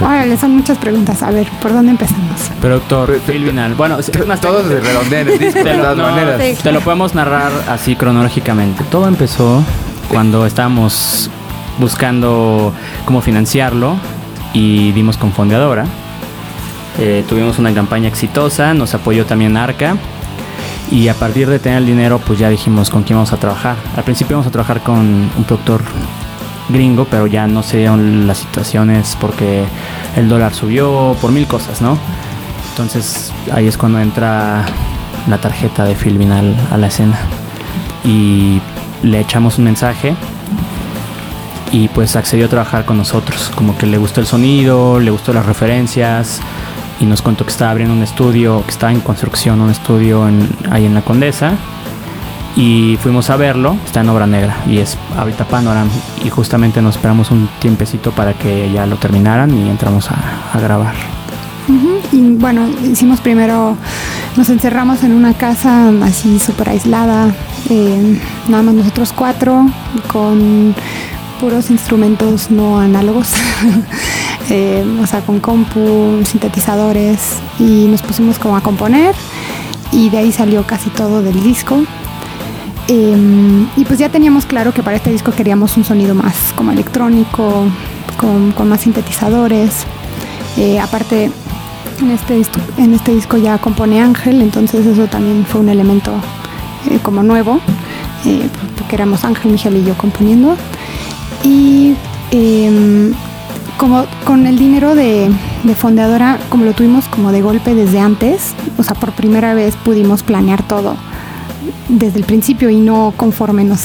Órale, 0.00 0.36
son 0.36 0.56
muchas 0.56 0.78
preguntas. 0.78 1.22
A 1.22 1.30
ver, 1.30 1.46
¿por 1.60 1.72
dónde 1.72 1.90
empezamos? 1.90 2.50
Productor, 2.60 3.20
Vinal. 3.26 3.74
Bueno, 3.74 3.98
es 3.98 4.26
más 4.26 4.40
Todos 4.40 4.66
se 4.66 4.80
redondean 4.80 5.28
el 5.28 5.38
disco 5.38 5.62
de 5.62 5.74
todas 5.74 5.96
no, 5.96 6.04
maneras. 6.04 6.40
sí. 6.42 6.62
te 6.62 6.72
lo 6.72 6.80
podemos 6.80 7.14
narrar 7.14 7.52
así 7.68 7.96
cronológicamente. 7.96 8.82
Todo 8.84 9.08
empezó 9.08 9.62
cuando 10.08 10.46
estábamos 10.46 11.30
buscando 11.78 12.72
cómo 13.04 13.20
financiarlo 13.20 13.96
y 14.52 14.92
dimos 14.92 15.16
con 15.16 15.32
Fondeadora. 15.32 15.84
Eh, 16.98 17.24
tuvimos 17.28 17.58
una 17.58 17.72
campaña 17.72 18.08
exitosa, 18.08 18.74
nos 18.74 18.94
apoyó 18.94 19.24
también 19.26 19.56
Arca 19.56 19.96
y 20.90 21.08
a 21.08 21.14
partir 21.14 21.48
de 21.48 21.58
tener 21.58 21.78
el 21.78 21.86
dinero 21.86 22.18
pues 22.18 22.38
ya 22.38 22.48
dijimos 22.48 22.90
con 22.90 23.02
quién 23.02 23.16
vamos 23.16 23.32
a 23.32 23.36
trabajar. 23.36 23.76
Al 23.96 24.04
principio 24.04 24.36
vamos 24.36 24.48
a 24.48 24.50
trabajar 24.50 24.80
con 24.82 24.98
un 24.98 25.44
productor 25.46 25.82
gringo, 26.72 27.06
pero 27.10 27.26
ya 27.26 27.46
no 27.46 27.62
se 27.62 27.78
dieron 27.78 28.26
las 28.26 28.38
situaciones 28.38 29.16
porque 29.20 29.64
el 30.16 30.28
dólar 30.28 30.54
subió, 30.54 31.16
por 31.20 31.32
mil 31.32 31.46
cosas, 31.46 31.80
¿no? 31.82 31.98
Entonces 32.70 33.32
ahí 33.52 33.66
es 33.66 33.76
cuando 33.76 33.98
entra 34.00 34.64
la 35.28 35.38
tarjeta 35.38 35.84
de 35.84 35.94
Phil 35.94 36.16
Vinal 36.18 36.54
a 36.72 36.76
la 36.78 36.86
escena. 36.86 37.18
Y 38.04 38.60
le 39.02 39.20
echamos 39.20 39.58
un 39.58 39.64
mensaje 39.64 40.14
y 41.72 41.88
pues 41.88 42.16
accedió 42.16 42.46
a 42.46 42.48
trabajar 42.48 42.84
con 42.84 42.96
nosotros, 42.96 43.50
como 43.54 43.76
que 43.78 43.86
le 43.86 43.98
gustó 43.98 44.20
el 44.20 44.26
sonido, 44.26 44.98
le 44.98 45.10
gustó 45.10 45.32
las 45.32 45.46
referencias 45.46 46.40
y 46.98 47.04
nos 47.04 47.22
contó 47.22 47.44
que 47.44 47.50
estaba 47.52 47.70
abriendo 47.70 47.94
un 47.94 48.02
estudio, 48.02 48.62
que 48.64 48.70
estaba 48.72 48.92
en 48.92 49.00
construcción 49.00 49.60
un 49.60 49.70
estudio 49.70 50.26
en- 50.28 50.48
ahí 50.70 50.84
en 50.86 50.94
la 50.94 51.02
Condesa 51.02 51.52
y 52.56 52.98
fuimos 53.00 53.30
a 53.30 53.36
verlo, 53.36 53.76
está 53.86 54.00
en 54.00 54.08
obra 54.08 54.26
negra 54.26 54.56
y 54.66 54.78
es 54.78 54.96
ahorita 55.16 55.44
Panorama 55.44 55.90
y 56.24 56.30
justamente 56.30 56.82
nos 56.82 56.96
esperamos 56.96 57.30
un 57.30 57.48
tiempecito 57.60 58.10
para 58.10 58.34
que 58.34 58.70
ya 58.72 58.86
lo 58.86 58.96
terminaran 58.96 59.56
y 59.56 59.68
entramos 59.68 60.10
a, 60.10 60.58
grabar. 60.60 60.94
Y 62.12 62.34
bueno, 62.34 62.68
hicimos 62.82 63.20
primero, 63.20 63.76
nos 64.36 64.50
encerramos 64.50 65.04
en 65.04 65.12
una 65.12 65.34
casa 65.34 65.90
así 66.02 66.40
súper 66.40 66.70
aislada, 66.70 67.32
eh, 67.68 68.18
nada 68.48 68.64
más 68.64 68.74
nosotros 68.74 69.12
cuatro, 69.14 69.66
con 70.10 70.74
puros 71.40 71.70
instrumentos 71.70 72.50
no 72.50 72.80
análogos, 72.80 73.32
eh, 74.50 74.84
o 75.00 75.06
sea, 75.06 75.20
con 75.20 75.38
compu, 75.38 76.22
sintetizadores, 76.24 77.36
y 77.60 77.86
nos 77.86 78.02
pusimos 78.02 78.40
como 78.40 78.56
a 78.56 78.60
componer, 78.62 79.14
y 79.92 80.10
de 80.10 80.18
ahí 80.18 80.32
salió 80.32 80.66
casi 80.66 80.90
todo 80.90 81.22
del 81.22 81.40
disco. 81.42 81.84
Eh, 82.92 83.66
y 83.76 83.84
pues 83.84 84.00
ya 84.00 84.08
teníamos 84.08 84.46
claro 84.46 84.74
que 84.74 84.82
para 84.82 84.96
este 84.96 85.12
disco 85.12 85.30
queríamos 85.30 85.76
un 85.76 85.84
sonido 85.84 86.12
más 86.12 86.52
como 86.56 86.72
electrónico, 86.72 87.66
con, 88.16 88.68
más 88.68 88.80
sintetizadores. 88.80 89.84
Eh, 90.56 90.80
aparte, 90.80 91.30
en 92.00 92.10
este, 92.10 92.42
en 92.78 92.92
este 92.92 93.14
disco 93.14 93.36
ya 93.36 93.58
compone 93.58 94.00
Ángel, 94.00 94.42
entonces 94.42 94.84
eso 94.86 95.06
también 95.06 95.46
fue 95.46 95.60
un 95.60 95.68
elemento 95.68 96.12
eh, 96.90 96.98
como 97.00 97.22
nuevo, 97.22 97.60
eh, 98.24 98.48
porque 98.76 98.96
éramos 98.96 99.24
Ángel, 99.24 99.52
Miguel 99.52 99.76
y 99.76 99.84
yo 99.84 99.96
componiendo. 99.96 100.56
Y 101.44 101.94
em, 102.32 103.12
como 103.76 104.04
con 104.24 104.48
el 104.48 104.58
dinero 104.58 104.96
de 104.96 105.30
fondeadora, 105.78 106.40
como 106.48 106.64
lo 106.64 106.72
tuvimos 106.72 107.04
como 107.04 107.30
de 107.30 107.40
golpe 107.40 107.76
desde 107.76 108.00
antes, 108.00 108.52
o 108.78 108.82
sea, 108.82 108.96
por 108.96 109.12
primera 109.12 109.54
vez 109.54 109.76
pudimos 109.76 110.24
planear 110.24 110.64
todo 110.64 110.96
desde 111.88 112.18
el 112.18 112.24
principio 112.24 112.70
y 112.70 112.76
no 112.76 113.14
conforme 113.16 113.64
nos 113.64 113.80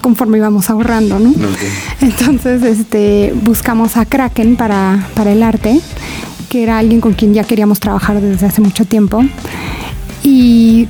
conforme 0.00 0.38
íbamos 0.38 0.70
ahorrando, 0.70 1.18
¿no? 1.18 1.30
Ok. 1.30 1.62
Entonces, 2.00 2.62
este, 2.62 3.32
buscamos 3.42 3.96
a 3.96 4.04
Kraken 4.04 4.56
para, 4.56 5.06
para 5.14 5.32
el 5.32 5.42
arte, 5.42 5.80
que 6.48 6.62
era 6.62 6.78
alguien 6.78 7.00
con 7.00 7.14
quien 7.14 7.34
ya 7.34 7.44
queríamos 7.44 7.80
trabajar 7.80 8.20
desde 8.20 8.46
hace 8.46 8.60
mucho 8.60 8.84
tiempo. 8.84 9.22
Y, 10.24 10.88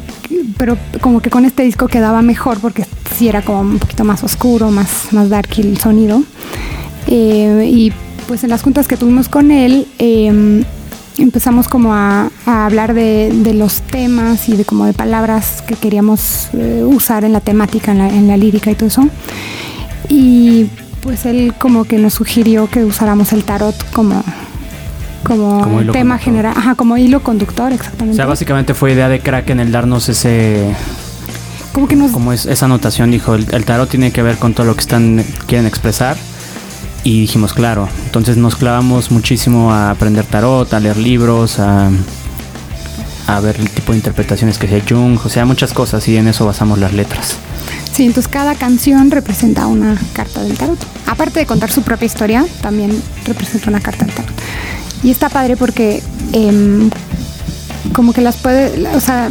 pero 0.57 0.79
como 1.01 1.21
que 1.21 1.31
con 1.31 1.45
este 1.45 1.63
disco 1.63 1.87
quedaba 1.87 2.23
mejor 2.23 2.61
porque 2.61 2.87
sí 3.17 3.29
era 3.29 3.43
como 3.43 3.61
un 3.61 3.79
poquito 3.79 4.05
más 4.05 4.25
oscuro, 4.25 4.71
más, 4.71 5.13
más 5.13 5.29
dark 5.29 5.51
el 5.59 5.79
sonido. 5.79 6.23
Eh, 7.07 7.71
y 7.71 7.93
pues 8.27 8.43
en 8.45 8.51
las 8.51 8.63
juntas 8.63 8.89
que 8.89 8.97
tuvimos 8.97 9.29
con 9.29 9.51
él, 9.51 9.87
eh, 9.99 10.65
empezamos 11.23 11.69
como 11.69 11.95
a, 11.95 12.31
a 12.47 12.67
hablar 12.67 12.95
de, 12.95 13.31
de 13.33 13.55
los 13.55 13.81
temas 13.83 14.49
y 14.49 14.57
de 14.57 14.65
como 14.65 14.87
de 14.87 14.93
palabras 14.93 15.63
que 15.67 15.75
queríamos 15.75 16.49
eh, 16.55 16.85
usar 16.87 17.25
en 17.25 17.33
la 17.33 17.41
temática, 17.41 17.93
en 17.93 17.99
la, 17.99 18.09
en 18.09 18.29
la 18.29 18.37
lírica 18.37 18.71
y 18.71 18.75
todo 18.75 18.87
eso. 18.89 19.09
Y 20.09 20.67
pues 21.03 21.27
él 21.27 21.55
como 21.59 21.85
que 21.85 21.99
nos 21.99 22.15
sugirió 22.15 22.69
que 22.69 22.85
usáramos 22.85 23.33
el 23.33 23.45
tarot 23.45 23.75
como, 23.93 24.23
como, 25.25 25.61
tema 25.93 26.17
conductor. 26.17 26.19
general, 26.21 26.55
ajá, 26.57 26.75
como 26.75 26.97
hilo 26.97 27.21
conductor, 27.23 27.73
O 27.73 27.75
exactamente. 27.75 28.17
sea, 28.17 28.27
básicamente 28.27 28.75
fue 28.75 28.93
idea 28.93 29.09
de 29.09 29.21
Kraken 29.21 29.61
el 29.61 29.73
darnos 29.73 30.09
ese, 30.09 30.75
como 31.73 31.89
que 31.89 31.97
nos 31.97 32.11
como 32.13 32.33
es, 32.33 32.47
esa 32.47 32.67
anotación, 32.67 33.11
dijo, 33.11 33.35
el, 33.35 33.47
el 33.53 33.65
tarot 33.65 33.89
tiene 33.89 34.11
que 34.13 34.23
ver 34.23 34.37
con 34.39 34.55
todo 34.55 34.67
lo 34.67 34.75
que 34.75 34.81
están 34.81 35.25
quieren 35.47 35.67
expresar. 35.67 36.17
Y 37.05 37.21
dijimos, 37.23 37.55
claro, 37.55 37.89
entonces 38.05 38.37
nos 38.37 38.57
clavamos 38.57 39.11
muchísimo 39.11 39.73
a 39.73 39.91
aprender 39.91 40.25
tarot, 40.25 40.73
a 40.73 40.81
leer 40.81 40.97
libros, 40.97 41.59
a, 41.59 41.91
a 43.27 43.41
ver 43.41 43.57
el 43.57 43.71
tipo 43.71 43.93
de 43.93 43.99
interpretaciones 43.99 44.59
que 44.59 44.67
hacía 44.67 44.83
Jung, 44.89 45.19
o 45.25 45.29
sea, 45.29 45.45
muchas 45.45 45.73
cosas 45.73 46.07
y 46.09 46.17
en 46.17 46.29
eso 46.29 46.45
basamos 46.45 46.79
las 46.79 46.93
letras. 46.93 47.37
Sí, 47.93 48.07
entonces 48.07 48.31
cada 48.31 48.55
canción 48.55 49.11
representa 49.11 49.67
una 49.67 49.99
carta 50.13 50.43
del 50.43 50.57
tarot. 50.57 50.79
Aparte 51.07 51.41
de 51.41 51.47
contar 51.47 51.71
su 51.71 51.83
propia 51.83 52.07
historia, 52.07 52.47
también 52.63 53.03
representa 53.27 53.71
una 53.71 53.81
carta 53.81 54.05
del 54.05 54.15
tarot. 54.15 54.33
Y 55.03 55.11
está 55.11 55.29
padre 55.29 55.57
porque 55.57 56.03
em, 56.33 56.91
como 57.93 58.13
que 58.13 58.21
las 58.21 58.37
puede, 58.37 58.87
o 58.95 59.01
sea, 59.01 59.31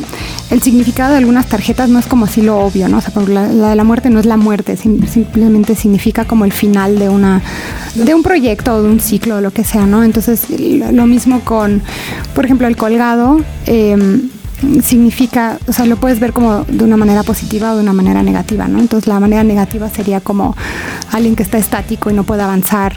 el 0.49 0.61
significado 0.61 1.11
de 1.11 1.17
algunas 1.17 1.47
tarjetas 1.47 1.89
no 1.89 1.99
es 1.99 2.05
como 2.05 2.25
así 2.25 2.41
lo 2.41 2.57
obvio, 2.59 2.87
¿no? 2.87 2.97
O 2.99 3.01
sea, 3.01 3.11
la, 3.27 3.47
de 3.69 3.75
la 3.75 3.83
muerte 3.83 4.09
no 4.09 4.19
es 4.19 4.25
la 4.25 4.37
muerte, 4.37 4.77
sim- 4.77 5.05
simplemente 5.07 5.75
significa 5.75 6.25
como 6.25 6.45
el 6.45 6.53
final 6.53 6.97
de 6.99 7.09
una 7.09 7.41
de 7.95 8.13
un 8.13 8.23
proyecto 8.23 8.75
o 8.75 8.81
de 8.83 8.89
un 8.89 8.99
ciclo 8.99 9.37
o 9.37 9.41
lo 9.41 9.51
que 9.51 9.63
sea, 9.63 9.85
¿no? 9.85 10.03
Entonces, 10.03 10.49
lo 10.49 10.91
lo 10.91 11.05
mismo 11.05 11.41
con, 11.41 11.81
por 12.33 12.45
ejemplo, 12.45 12.67
el 12.67 12.75
colgado. 12.77 13.41
em, 13.65 14.29
significa, 14.83 15.59
o 15.67 15.71
sea, 15.73 15.85
lo 15.85 15.97
puedes 15.97 16.19
ver 16.19 16.33
como 16.33 16.63
de 16.63 16.83
una 16.83 16.97
manera 16.97 17.21
positiva 17.21 17.73
o 17.73 17.75
de 17.75 17.81
una 17.83 17.93
manera 17.93 18.23
negativa, 18.23 18.67
¿no? 18.67 18.79
Entonces 18.79 19.07
la 19.07 19.19
manera 19.19 19.43
negativa 19.43 19.87
sería 19.87 20.19
como 20.19 20.55
alguien 21.11 21.35
que 21.35 21.43
está 21.43 21.59
estático 21.59 22.09
y 22.09 22.13
no 22.15 22.23
puede 22.23 22.41
avanzar 22.41 22.95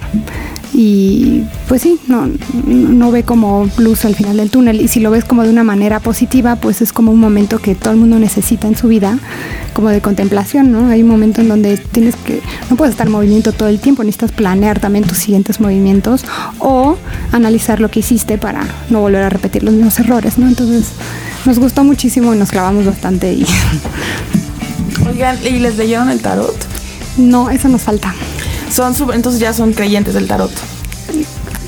y 0.83 1.45
pues 1.69 1.83
sí, 1.83 2.01
no, 2.07 2.27
no 2.64 3.11
ve 3.11 3.23
como 3.23 3.69
luz 3.77 4.07
al 4.07 4.14
final 4.14 4.38
del 4.38 4.49
túnel 4.49 4.81
y 4.81 4.88
si 4.88 4.99
lo 4.99 5.11
ves 5.11 5.27
como 5.27 5.43
de 5.43 5.51
una 5.51 5.62
manera 5.62 6.01
positiva, 6.01 6.57
pues 6.57 6.81
es 6.81 6.90
como 6.95 7.12
un 7.12 7.21
momento 7.21 7.59
que 7.59 7.75
todo 7.75 7.93
el 7.93 7.99
mundo 7.99 8.19
necesita 8.19 8.66
en 8.66 8.79
su 8.79 8.88
vida, 8.88 9.19
como 9.75 9.90
de 9.90 10.01
contemplación, 10.01 10.73
¿no? 10.73 10.88
Hay 10.88 11.03
un 11.03 11.09
momento 11.11 11.43
en 11.43 11.49
donde 11.49 11.77
tienes 11.77 12.16
que, 12.16 12.40
no 12.71 12.77
puedes 12.77 12.93
estar 12.93 13.09
en 13.09 13.12
movimiento 13.12 13.53
todo 13.53 13.69
el 13.69 13.79
tiempo, 13.79 14.05
necesitas 14.05 14.33
planear 14.33 14.81
también 14.81 15.05
tus 15.05 15.19
siguientes 15.19 15.61
movimientos 15.61 16.25
o 16.61 16.97
analizar 17.31 17.79
lo 17.79 17.90
que 17.90 18.01
hiciste 18.01 18.38
para 18.38 18.66
no 18.88 19.01
volver 19.01 19.23
a 19.25 19.29
repetir 19.29 19.62
los 19.62 19.75
mismos 19.75 20.01
errores, 20.01 20.38
¿no? 20.38 20.49
Entonces 20.49 20.93
nos 21.45 21.59
gustó 21.59 21.85
muchísimo 21.85 22.35
y 22.35 22.38
nos 22.38 22.51
clavamos 22.51 22.87
bastante 22.87 23.35
y 23.35 23.45
Oigan, 25.07 25.37
¿y 25.45 25.59
les 25.59 25.77
leyeron 25.77 26.09
el 26.09 26.23
tarot? 26.23 26.57
no, 27.19 27.51
eso 27.51 27.69
nos 27.69 27.83
falta. 27.83 28.14
Son 28.70 28.94
sub- 28.94 29.12
entonces 29.12 29.40
ya 29.40 29.52
son 29.52 29.72
creyentes 29.72 30.14
del 30.14 30.26
tarot. 30.26 30.50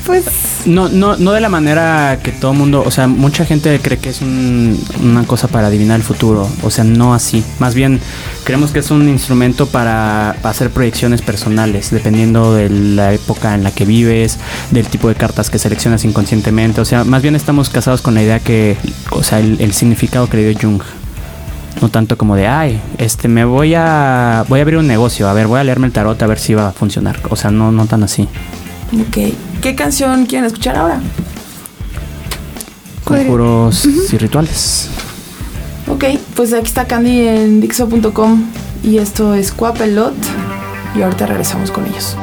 Pues 0.05 0.25
No, 0.65 0.87
no, 0.89 1.15
no 1.17 1.31
de 1.33 1.39
la 1.41 1.49
manera 1.49 2.19
que 2.23 2.31
todo 2.31 2.53
mundo, 2.53 2.83
o 2.85 2.91
sea, 2.91 3.07
mucha 3.07 3.45
gente 3.45 3.77
cree 3.81 3.97
que 3.97 4.09
es 4.09 4.21
un- 4.21 4.77
una 5.01 5.23
cosa 5.25 5.47
para 5.49 5.67
adivinar 5.67 5.97
el 5.97 6.03
futuro, 6.03 6.49
o 6.61 6.69
sea, 6.71 6.83
no 6.85 7.13
así. 7.13 7.43
Más 7.59 7.73
bien, 7.73 7.99
creemos 8.45 8.71
que 8.71 8.79
es 8.79 8.89
un 8.91 9.07
instrumento 9.09 9.65
para, 9.67 10.35
para 10.41 10.51
hacer 10.51 10.69
proyecciones 10.71 11.21
personales, 11.21 11.89
dependiendo 11.91 12.53
de 12.53 12.69
la 12.69 13.13
época 13.13 13.55
en 13.55 13.63
la 13.63 13.71
que 13.71 13.83
vives, 13.85 14.39
del 14.71 14.87
tipo 14.87 15.09
de 15.09 15.15
cartas 15.15 15.49
que 15.49 15.59
seleccionas 15.59 16.05
inconscientemente. 16.05 16.79
O 16.81 16.85
sea, 16.85 17.03
más 17.03 17.21
bien 17.21 17.35
estamos 17.35 17.69
casados 17.69 18.01
con 18.01 18.13
la 18.13 18.23
idea 18.23 18.39
que, 18.39 18.77
o 19.11 19.23
sea, 19.23 19.39
el, 19.39 19.59
el 19.59 19.73
significado 19.73 20.29
que 20.29 20.37
le 20.37 20.49
dio 20.49 20.59
Jung. 20.61 20.81
No 21.81 21.89
tanto 21.89 22.17
como 22.17 22.35
de, 22.35 22.47
ay, 22.47 22.81
este, 22.97 23.27
me 23.27 23.45
voy 23.45 23.73
a, 23.75 24.45
voy 24.47 24.59
a 24.59 24.61
abrir 24.61 24.77
un 24.77 24.87
negocio, 24.87 25.27
a 25.27 25.33
ver, 25.33 25.47
voy 25.47 25.59
a 25.59 25.63
leerme 25.63 25.87
el 25.87 25.93
tarot 25.93 26.21
a 26.21 26.27
ver 26.27 26.39
si 26.39 26.53
va 26.53 26.69
a 26.69 26.71
funcionar. 26.71 27.19
O 27.29 27.35
sea, 27.35 27.51
no, 27.51 27.71
no 27.71 27.85
tan 27.87 28.03
así. 28.03 28.27
Ok. 28.93 29.33
¿Qué 29.61 29.75
canción 29.75 30.25
quieren 30.25 30.45
escuchar 30.45 30.75
ahora? 30.77 31.01
Conjuros 33.03 33.85
y 33.85 34.17
rituales. 34.17 34.89
Ok, 35.87 36.05
pues 36.35 36.53
aquí 36.53 36.67
está 36.67 36.85
Candy 36.85 37.27
en 37.27 37.59
Dixo.com 37.59 38.43
y 38.83 38.97
esto 38.97 39.33
es 39.33 39.51
Quapelot 39.51 40.15
y 40.95 41.01
ahorita 41.01 41.25
regresamos 41.25 41.71
con 41.71 41.85
ellos. 41.85 42.15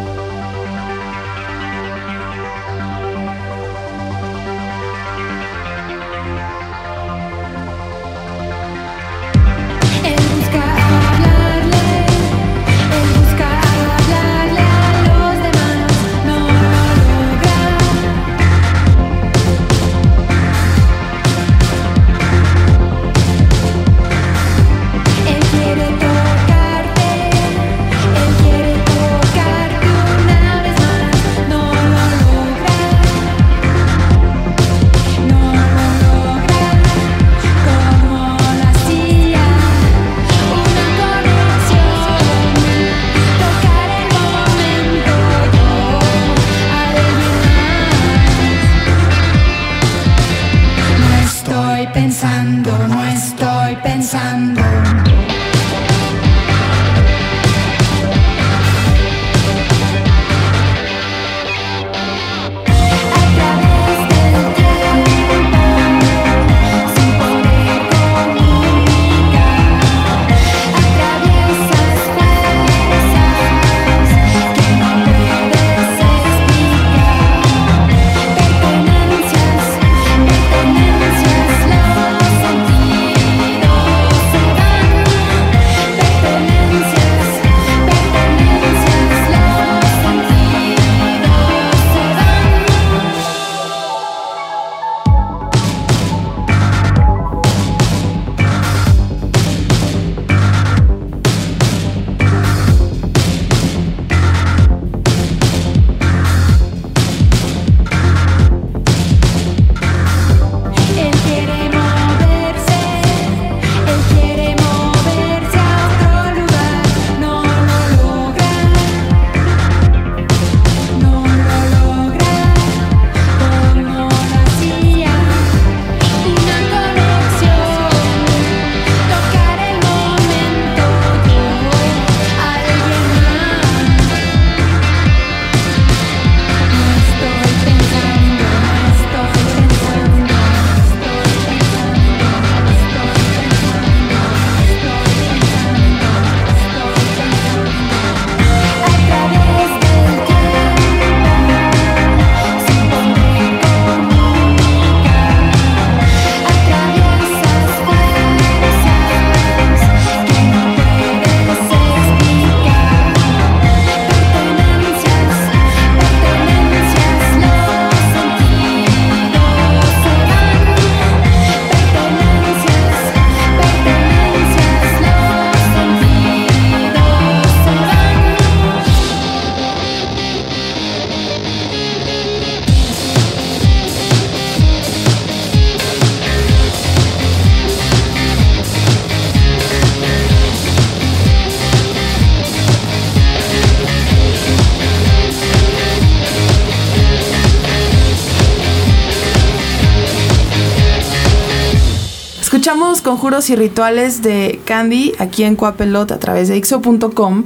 Escuchamos 202.80 203.02
conjuros 203.02 203.50
y 203.50 203.56
rituales 203.56 204.22
de 204.22 204.58
Candy 204.64 205.12
aquí 205.18 205.42
en 205.44 205.54
Coapelot 205.54 206.12
a 206.12 206.18
través 206.18 206.48
de 206.48 206.56
ixo.com. 206.56 207.44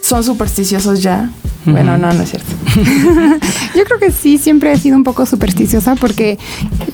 ¿Son 0.00 0.24
supersticiosos 0.24 1.02
ya? 1.02 1.30
Bueno, 1.66 1.98
no, 1.98 2.10
no 2.14 2.22
es 2.22 2.30
cierto. 2.30 2.48
Yo 3.76 3.84
creo 3.84 3.98
que 4.00 4.10
sí, 4.10 4.38
siempre 4.38 4.72
he 4.72 4.78
sido 4.78 4.96
un 4.96 5.04
poco 5.04 5.26
supersticiosa 5.26 5.96
porque 5.96 6.38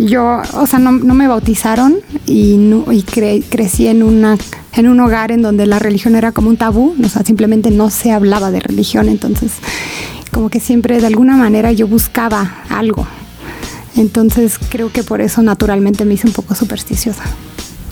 yo, 0.01 0.43
o 0.55 0.67
sea, 0.67 0.81
no, 0.81 0.91
no 0.91 1.15
me 1.15 1.29
bautizaron 1.29 1.99
y, 2.27 2.57
no- 2.57 2.91
y 2.93 3.05
cre- 3.05 3.45
crecí 3.49 3.87
en, 3.87 4.03
una, 4.03 4.37
en 4.73 4.89
un 4.89 4.99
hogar 4.99 5.31
en 5.31 5.43
donde 5.43 5.67
la 5.67 5.79
religión 5.79 6.17
era 6.17 6.33
como 6.33 6.49
un 6.49 6.57
tabú, 6.57 6.93
o 7.01 7.09
sea, 7.09 7.23
simplemente 7.23 7.71
no 7.71 7.91
se 7.91 8.11
hablaba 8.11 8.51
de 8.51 8.59
religión, 8.59 9.09
entonces 9.09 9.53
como 10.33 10.51
que 10.51 10.59
siempre 10.59 11.01
de 11.01 11.07
alguna 11.07 11.37
manera 11.37 11.71
yo 11.71 11.87
buscaba 11.87 12.65
algo. 12.69 13.07
Entonces 13.97 14.59
creo 14.71 14.91
que 14.91 15.05
por 15.05 15.21
eso 15.21 15.41
naturalmente 15.41 16.05
me 16.05 16.15
hice 16.15 16.27
un 16.27 16.33
poco 16.33 16.57
supersticiosa. 16.57 17.23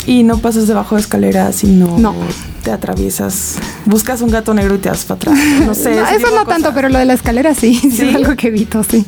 Y 0.07 0.23
no 0.23 0.39
pasas 0.39 0.67
debajo 0.67 0.97
de 0.97 1.01
escaleras 1.01 1.65
y 1.65 1.69
no, 1.69 1.99
No. 1.99 2.15
te 2.63 2.71
atraviesas. 2.71 3.57
Buscas 3.87 4.21
un 4.21 4.31
gato 4.31 4.53
negro 4.53 4.75
y 4.75 4.79
te 4.79 4.89
vas 4.91 5.05
para 5.05 5.17
atrás. 5.17 5.39
No 5.65 5.75
sé. 5.75 5.95
No, 5.97 6.07
eso 6.07 6.27
no 6.35 6.45
tanto, 6.45 6.73
pero 6.75 6.89
lo 6.91 6.99
de 6.99 7.07
la 7.07 7.15
escalera 7.15 7.55
sí, 7.55 7.75
sí, 7.75 7.91
¿Sí? 7.97 8.09
es 8.09 8.15
algo 8.15 8.37
que 8.37 8.49
evito, 8.49 8.83
sí. 8.85 9.05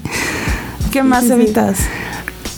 ¿Qué 0.91 1.03
más 1.03 1.23
sí, 1.25 1.29
sí. 1.29 1.35
evitas? 1.35 1.79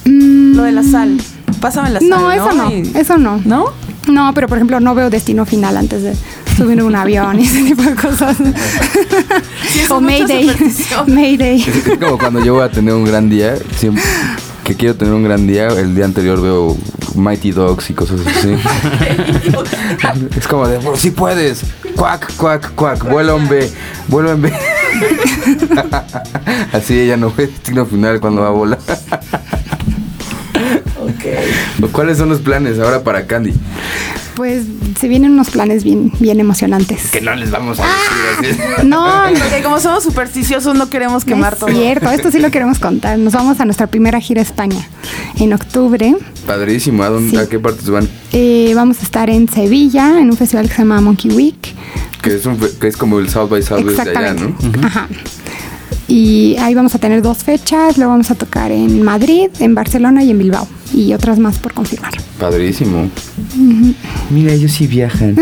Mm, 0.05 0.55
Lo 0.55 0.63
de 0.63 0.73
la 0.73 0.83
sal. 0.85 1.21
Pásame 1.61 1.91
la 1.91 1.99
sal. 2.01 2.09
No, 2.09 2.31
eso 2.31 2.53
no, 2.53 2.71
Y- 2.71 2.93
eso 2.95 3.19
no. 3.19 3.41
¿No? 3.45 3.65
No, 4.07 4.33
pero 4.35 4.47
por 4.49 4.57
ejemplo 4.59 4.79
no 4.81 4.95
veo 4.95 5.11
destino 5.11 5.45
final 5.45 5.77
antes 5.77 6.03
de 6.03 6.15
subir 6.57 6.79
en 6.79 6.83
un 6.85 6.95
avión 6.97 7.39
y 7.41 7.45
ese 7.45 7.63
tipo 7.65 7.83
de 7.83 7.95
cosas. 7.95 8.37
o 9.91 10.01
Mayday. 10.01 10.51
Mayday. 11.09 11.61
Es 11.63 11.99
como 11.99 12.17
cuando 12.19 12.43
yo 12.45 12.55
voy 12.55 12.63
a 12.63 12.71
tener 12.71 12.95
un 12.95 13.05
gran 13.05 13.29
día, 13.29 13.55
siempre 13.77 14.03
que 14.69 14.75
quiero 14.75 14.95
tener 14.97 15.15
un 15.15 15.25
gran 15.25 15.47
día, 15.47 15.69
el 15.69 15.95
día 15.95 16.05
anterior 16.05 16.43
veo 16.43 16.77
Mighty 17.15 17.53
Dogs 17.53 17.89
y 17.89 17.95
cosas 17.95 18.21
así. 18.27 18.53
es 20.37 20.47
como 20.47 20.69
de, 20.69 20.77
"Bueno, 20.77 20.95
sí 20.95 21.11
puedes, 21.11 21.63
cuac, 21.97 22.31
cuac, 22.37 22.75
cuac, 22.75 23.03
vuelo 23.09 23.39
en 23.39 23.49
B, 23.49 23.71
vuelo 24.09 24.33
en 24.33 24.43
B. 24.43 24.53
así 26.75 27.01
ella 27.01 27.17
no 27.17 27.33
ve 27.35 27.47
destino 27.47 27.87
final 27.87 28.21
cuando 28.21 28.43
va 28.43 28.49
a 28.49 28.51
volar. 28.51 28.79
¿Cuáles 31.93 32.19
son 32.19 32.29
los 32.29 32.41
planes 32.41 32.79
ahora 32.79 33.03
para 33.03 33.27
Candy? 33.27 33.53
Pues 34.35 34.65
se 35.01 35.09
vienen 35.09 35.33
unos 35.33 35.51
planes 35.51 35.83
bien, 35.83 36.13
bien 36.21 36.39
emocionantes. 36.39 37.11
Que 37.11 37.21
no 37.21 37.35
les 37.35 37.51
vamos 37.51 37.79
a 37.81 37.85
decir 38.41 38.57
así. 38.79 38.83
No, 38.87 39.31
no 39.31 39.39
Porque 39.39 39.63
como 39.65 39.81
somos 39.81 40.05
supersticiosos 40.05 40.77
no 40.77 40.89
queremos 40.91 41.27
no 41.27 41.35
quemar 41.35 41.55
es 41.55 41.59
todo. 41.59 41.71
cierto, 41.71 42.11
esto 42.11 42.31
sí 42.31 42.39
lo 42.39 42.51
queremos 42.53 42.79
contar. 42.79 43.19
Nos 43.19 43.33
vamos 43.33 43.59
a 43.61 43.65
nuestra 43.65 43.89
primera 43.89 44.21
gira 44.21 44.41
a 44.41 44.45
España 44.45 44.87
en 45.41 45.53
octubre. 45.53 46.15
Padrísimo, 46.47 47.03
¿a, 47.03 47.09
dónde, 47.09 47.31
Sí. 47.31 47.37
¿a 47.37 47.49
qué 47.49 47.59
partes 47.59 47.91
van? 47.91 48.09
Eh, 48.33 48.73
vamos 48.77 49.01
a 49.01 49.03
estar 49.03 49.29
en 49.29 49.49
Sevilla 49.49 50.21
en 50.21 50.31
un 50.31 50.37
festival 50.37 50.69
que 50.69 50.75
se 50.75 50.79
llama 50.83 51.01
Monkey 51.01 51.33
Week. 51.33 51.75
Que 52.23 52.35
es, 52.37 52.47
un, 52.47 52.59
fe- 52.59 52.71
que 52.81 52.89
es 52.89 52.97
como 52.97 53.19
el 53.19 53.29
South 53.29 53.49
by 53.49 53.63
Southwest 53.63 54.03
de 54.05 54.11
allá, 54.17 54.35
¿no? 54.35 54.57
Ajá. 54.85 55.09
Y 56.09 56.57
ahí 56.59 56.75
vamos 56.75 56.95
a 56.95 56.99
tener 56.99 57.21
dos 57.23 57.39
fechas. 57.39 57.99
Luego 57.99 58.13
vamos 58.13 58.31
a 58.31 58.35
tocar 58.35 58.73
en 58.73 59.03
Madrid, 59.03 59.49
en 59.61 59.75
Barcelona 59.75 60.23
y 60.25 60.31
en 60.31 60.39
Bilbao. 60.39 60.67
Y 60.95 61.13
otras 61.13 61.39
más 61.39 61.59
por 61.59 61.75
confirmar. 61.75 62.13
Padrísimo. 62.41 63.11
Mira, 64.31 64.53
ellos 64.55 64.73
sí 64.73 64.87
viajan. 64.87 65.37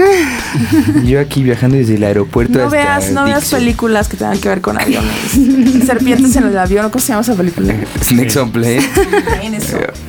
Yo 1.07 1.21
aquí 1.21 1.45
viajando 1.45 1.77
desde 1.77 1.95
el 1.95 2.03
aeropuerto 2.05 2.59
No 2.59 2.65
hasta 2.65 2.77
veas, 2.77 3.11
no 3.13 3.25
veas 3.25 3.49
películas 3.51 4.09
que 4.09 4.17
tengan 4.17 4.39
que 4.41 4.49
ver 4.49 4.61
con 4.61 4.77
aviones. 4.81 5.13
Serpientes 5.87 6.35
en 6.35 6.45
el 6.45 6.59
avión, 6.59 6.91
¿cómo 6.91 7.01
se 7.01 7.09
llama 7.11 7.21
esa 7.23 7.35
película? 7.35 7.75
Snakes 8.03 8.37
on 8.39 8.51
Plane. 8.51 8.81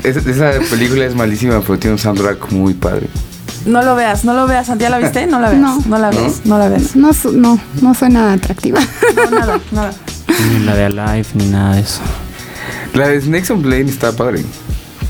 Es- 0.03 0.15
esa 0.25 0.51
película 0.71 1.05
es 1.05 1.13
malísima, 1.15 1.61
pero 1.61 1.77
tiene 1.77 1.93
un 1.93 1.99
soundtrack 1.99 2.51
muy 2.51 2.73
padre. 2.73 3.07
No 3.67 3.83
lo 3.83 3.95
veas, 3.95 4.23
no 4.25 4.33
lo 4.33 4.47
veas. 4.47 4.71
¿Ya 4.79 4.89
la 4.89 4.97
viste? 4.97 5.27
No 5.27 5.39
la 5.39 5.49
veas. 5.49 5.61
No, 5.61 5.79
No. 5.87 5.99
la 5.99 6.09
ves, 6.09 6.41
no, 6.45 6.57
la 6.57 6.69
ves. 6.69 6.95
No, 6.95 7.13
su- 7.13 7.33
no, 7.33 7.59
no 7.81 7.93
suena 7.93 8.33
atractiva. 8.33 8.79
No, 9.15 9.29
nada, 9.39 9.59
nada. 9.71 9.93
Ni 10.39 10.65
la 10.65 10.75
de 10.75 10.85
Alive, 10.85 11.27
ni 11.33 11.45
nada 11.45 11.75
de 11.75 11.81
eso. 11.81 12.01
La 12.93 13.07
de 13.07 13.21
Snakes 13.21 13.51
on 13.51 13.61
Plane 13.61 13.89
está 13.89 14.11
padre. 14.11 14.43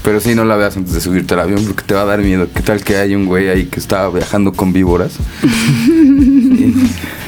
Pero 0.04 0.22
sí, 0.22 0.36
no 0.36 0.46
la 0.46 0.56
veas 0.56 0.78
antes 0.78 0.94
de 0.94 1.02
subirte 1.02 1.34
al 1.34 1.42
avión 1.42 1.66
porque 1.66 1.84
te 1.84 1.94
va 1.94 2.04
a 2.04 2.06
dar 2.06 2.20
miedo. 2.20 2.48
¿Qué 2.54 2.62
tal 2.62 2.82
que 2.82 2.96
hay 2.96 3.14
un 3.14 3.26
güey 3.26 3.50
ahí 3.50 3.66
que 3.66 3.80
está 3.80 4.08
viajando 4.10 4.54
con 4.54 4.72
víboras? 4.72 5.14
y, 5.44 6.74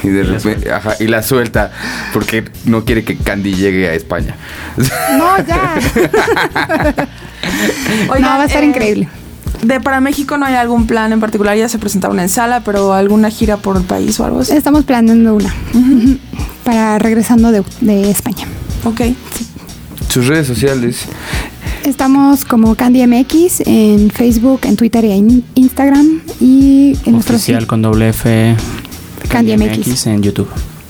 y 0.02 0.08
de 0.08 0.22
repente, 0.22 0.72
ajá, 0.72 0.94
y 0.98 1.06
la 1.06 1.22
suelta 1.22 1.72
porque 2.14 2.44
no 2.64 2.86
quiere 2.86 3.04
que 3.04 3.18
Candy 3.18 3.54
llegue 3.54 3.86
a 3.88 3.92
España. 3.92 4.34
No, 5.18 5.36
ya. 5.46 5.74
Oigan, 8.08 8.22
no, 8.22 8.28
va 8.28 8.42
a 8.42 8.46
estar 8.46 8.62
eh, 8.62 8.66
increíble. 8.66 9.08
De 9.62 9.78
para 9.80 10.00
México 10.00 10.38
no 10.38 10.46
hay 10.46 10.54
algún 10.54 10.86
plan 10.86 11.12
en 11.12 11.20
particular, 11.20 11.54
ya 11.58 11.68
se 11.68 11.78
presentaron 11.78 12.18
en 12.18 12.30
sala, 12.30 12.62
pero 12.64 12.94
alguna 12.94 13.28
gira 13.28 13.58
por 13.58 13.76
el 13.76 13.82
país 13.82 14.18
o 14.20 14.24
algo 14.24 14.40
así. 14.40 14.52
Estamos 14.52 14.84
planeando 14.84 15.34
una 15.34 15.54
para 16.64 16.98
regresando 16.98 17.52
de, 17.52 17.62
de 17.80 18.10
España. 18.10 18.46
Ok. 18.84 19.00
Sus 20.08 20.26
redes 20.26 20.46
sociales. 20.46 21.02
Estamos 21.84 22.44
como 22.44 22.74
Candy 22.74 23.06
MX 23.06 23.62
en 23.66 24.10
Facebook, 24.10 24.60
en 24.64 24.76
Twitter 24.76 25.04
y 25.04 25.12
en 25.12 25.44
Instagram 25.54 26.20
y 26.40 26.96
en 27.06 27.12
nuestro 27.12 27.38
sitio 27.38 27.66
con 27.66 27.80
doble 27.82 28.10
F. 28.10 28.54
Candy 29.28 29.56
MX. 29.56 30.06
en 30.06 30.22
YouTube. 30.22 30.48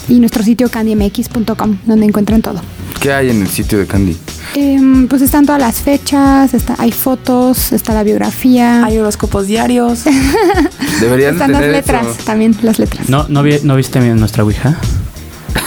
y 0.08 0.18
nuestro 0.18 0.42
sitio 0.42 0.68
candymx.com 0.70 1.78
donde 1.86 2.06
encuentran 2.06 2.42
todo. 2.42 2.60
¿Qué 3.00 3.12
hay 3.12 3.30
en 3.30 3.42
el 3.42 3.48
sitio 3.48 3.78
de 3.78 3.86
Candy? 3.86 4.16
Em, 4.54 5.06
pues 5.06 5.22
están 5.22 5.46
todas 5.46 5.60
las 5.60 5.76
fechas, 5.76 6.52
está, 6.54 6.74
hay 6.78 6.90
fotos, 6.90 7.72
está 7.72 7.94
la 7.94 8.02
biografía, 8.02 8.84
Hay 8.84 8.98
horóscopos 8.98 9.46
diarios. 9.46 10.00
Deberían 11.00 11.34
están 11.34 11.52
las 11.52 11.62
letras, 11.62 12.06
eso. 12.06 12.24
también 12.24 12.56
las 12.62 12.78
letras. 12.78 13.08
¿No, 13.08 13.26
no, 13.28 13.42
vi- 13.42 13.60
no 13.62 13.76
viste 13.76 14.00
nuestra 14.00 14.42
Ouija? 14.44 14.76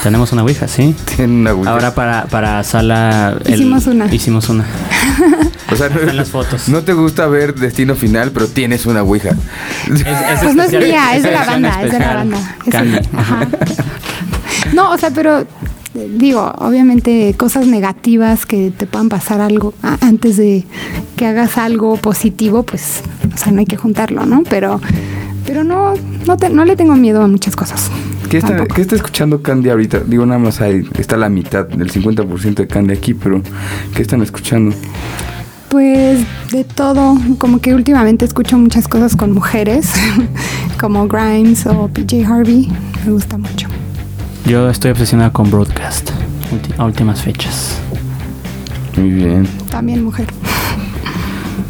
Tenemos 0.02 0.32
una 0.32 0.44
Ouija, 0.44 0.68
sí. 0.68 0.96
Tienen 1.16 1.38
una 1.42 1.54
Ouija. 1.54 1.72
Ahora 1.72 1.96
para, 1.96 2.26
para 2.26 2.64
sala... 2.64 3.38
el- 3.46 3.54
Hicimos 3.56 3.88
una. 3.88 4.14
Hicimos 4.14 4.50
una. 4.50 4.66
o 5.72 5.76
sea, 5.76 5.90
no, 5.90 6.00
están 6.00 6.18
las 6.18 6.30
fotos. 6.30 6.68
no 6.70 6.82
te 6.82 6.94
gusta 6.94 7.28
ver 7.28 7.56
Destino 7.56 7.96
Final, 7.96 8.32
pero 8.32 8.48
tienes 8.48 8.86
una 8.86 9.02
Ouija. 9.04 9.30
Es- 9.94 10.02
es 10.02 10.06
Pues 10.44 10.56
no 10.56 10.64
es 10.64 10.72
mía, 10.72 11.16
es 11.16 11.24
de 11.24 11.32
la 11.32 11.46
banda, 11.46 11.84
es 11.84 11.92
de 11.92 12.00
la 12.00 12.14
banda. 12.16 12.56
Ajá. 13.16 13.48
No, 14.74 14.92
o 14.92 14.98
sea, 14.98 15.12
pero 15.12 15.46
digo, 15.94 16.52
obviamente 16.58 17.36
cosas 17.38 17.68
negativas 17.68 18.46
que 18.48 18.72
te 18.76 18.88
puedan 18.88 19.10
pasar 19.10 19.40
algo 19.42 19.74
a- 19.84 19.98
antes 20.02 20.38
de 20.38 20.66
que 21.16 21.28
hagas 21.28 21.58
algo 21.60 21.98
positivo, 21.98 22.64
pues, 22.64 23.02
o 23.34 23.38
sea, 23.38 23.52
no 23.52 23.60
hay 23.60 23.66
que 23.68 23.78
juntarlo, 23.78 24.26
¿no? 24.26 24.42
Pero, 24.50 24.82
pero 25.46 25.64
no, 25.64 25.94
no, 26.26 26.38
te- 26.38 26.50
no 26.50 26.66
le 26.66 26.76
tengo 26.76 26.96
miedo 26.96 27.22
a 27.22 27.28
muchas 27.28 27.56
cosas. 27.56 27.92
¿Qué 28.34 28.40
está, 28.40 28.66
qué 28.66 28.82
está 28.82 28.96
escuchando 28.96 29.44
Candy 29.44 29.70
ahorita? 29.70 30.00
Digo, 30.00 30.26
nada 30.26 30.40
más 30.40 30.60
hay, 30.60 30.90
está 30.98 31.18
la 31.18 31.30
mitad 31.30 31.68
del 31.68 31.92
50% 31.92 32.56
de 32.56 32.66
Candy 32.66 32.92
aquí, 32.92 33.14
pero 33.14 33.44
¿qué 33.96 34.02
están 34.02 34.24
escuchando? 34.24 34.76
Pues 35.70 36.26
de 36.52 36.64
todo, 36.64 37.16
como 37.38 37.62
que 37.62 37.76
últimamente 37.76 38.26
escucho 38.26 38.58
muchas 38.58 38.88
cosas 38.88 39.16
con 39.16 39.34
mujeres, 39.34 39.94
como 40.82 41.08
Grimes 41.08 41.68
o 41.68 41.88
PJ 41.90 42.26
Harvey, 42.26 42.72
me 43.06 43.12
gusta 43.12 43.38
mucho. 43.38 43.68
Yo 44.48 44.68
estoy 44.68 44.90
obsesionada 44.90 45.32
con 45.32 45.52
Broadcast. 45.52 46.10
A 46.80 46.86
últimas 46.86 47.22
fechas. 47.22 47.78
Muy 48.98 49.12
bien. 49.12 49.48
También 49.70 50.04
mujer. 50.04 50.26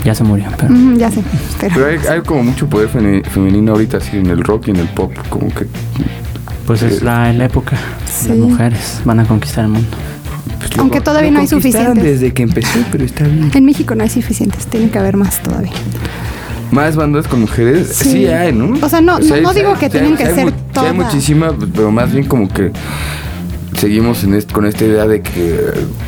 Ya 0.05 0.15
se 0.15 0.23
murió, 0.23 0.45
pero... 0.57 0.73
Mm, 0.73 0.95
ya 0.95 1.11
sé, 1.11 1.21
pero, 1.59 1.75
Pero 1.75 1.87
hay, 1.87 1.97
hay 2.09 2.21
como 2.21 2.41
mucho 2.41 2.69
poder 2.69 2.87
femenino 2.87 3.73
ahorita, 3.73 3.97
así 3.97 4.15
en 4.15 4.27
el 4.27 4.41
rock 4.41 4.69
y 4.69 4.71
en 4.71 4.77
el 4.77 4.87
pop, 4.87 5.11
como 5.29 5.49
que... 5.49 5.67
Pues 6.67 6.81
es 6.81 7.01
la, 7.03 7.31
la 7.33 7.45
época. 7.45 7.77
Sí. 8.09 8.29
Las 8.29 8.37
mujeres 8.37 9.01
van 9.05 9.19
a 9.19 9.25
conquistar 9.25 9.65
el 9.65 9.71
mundo. 9.71 9.87
pues, 10.59 10.75
lo 10.75 10.81
Aunque 10.83 10.99
co- 10.99 11.03
todavía 11.05 11.29
lo 11.29 11.35
no 11.35 11.39
hay 11.41 11.47
suficientes. 11.47 12.03
desde 12.03 12.33
que 12.33 12.43
empezó, 12.43 12.79
pero 12.91 13.03
está 13.03 13.25
bien. 13.25 13.51
en 13.53 13.65
México 13.65 13.95
no 13.95 14.03
hay 14.03 14.09
suficientes, 14.09 14.65
tiene 14.67 14.89
que 14.89 14.97
haber 14.97 15.17
más 15.17 15.41
todavía. 15.43 15.71
¿Más 16.71 16.95
bandas 16.95 17.27
con 17.27 17.41
mujeres? 17.41 17.89
Sí, 17.93 18.09
Sí. 18.11 18.25
hay, 18.27 18.51
¿no? 18.53 18.73
O 18.83 18.89
sea, 18.89 19.01
no- 19.01 19.19
no- 19.19 19.35
hay- 19.35 19.41
no 19.41 19.53
sí 19.53 19.59
digo 19.59 19.77
que 19.77 19.89
tienen 19.89 20.15
que 20.15 20.23
hay 20.23 20.33
ser 20.35 20.47
sí 20.49 20.53
hay 20.55 20.73
todas. 20.73 20.95
muchísimas, 20.95 21.53
pero 21.75 21.91
más 21.91 22.11
bien 22.11 22.25
como 22.25 22.47
que 22.47 22.71
seguimos 23.77 24.23
en 24.23 24.33
est- 24.35 24.51
con 24.51 24.65
esta 24.65 24.85
idea 24.85 25.05
de 25.05 25.21
que 25.21 25.59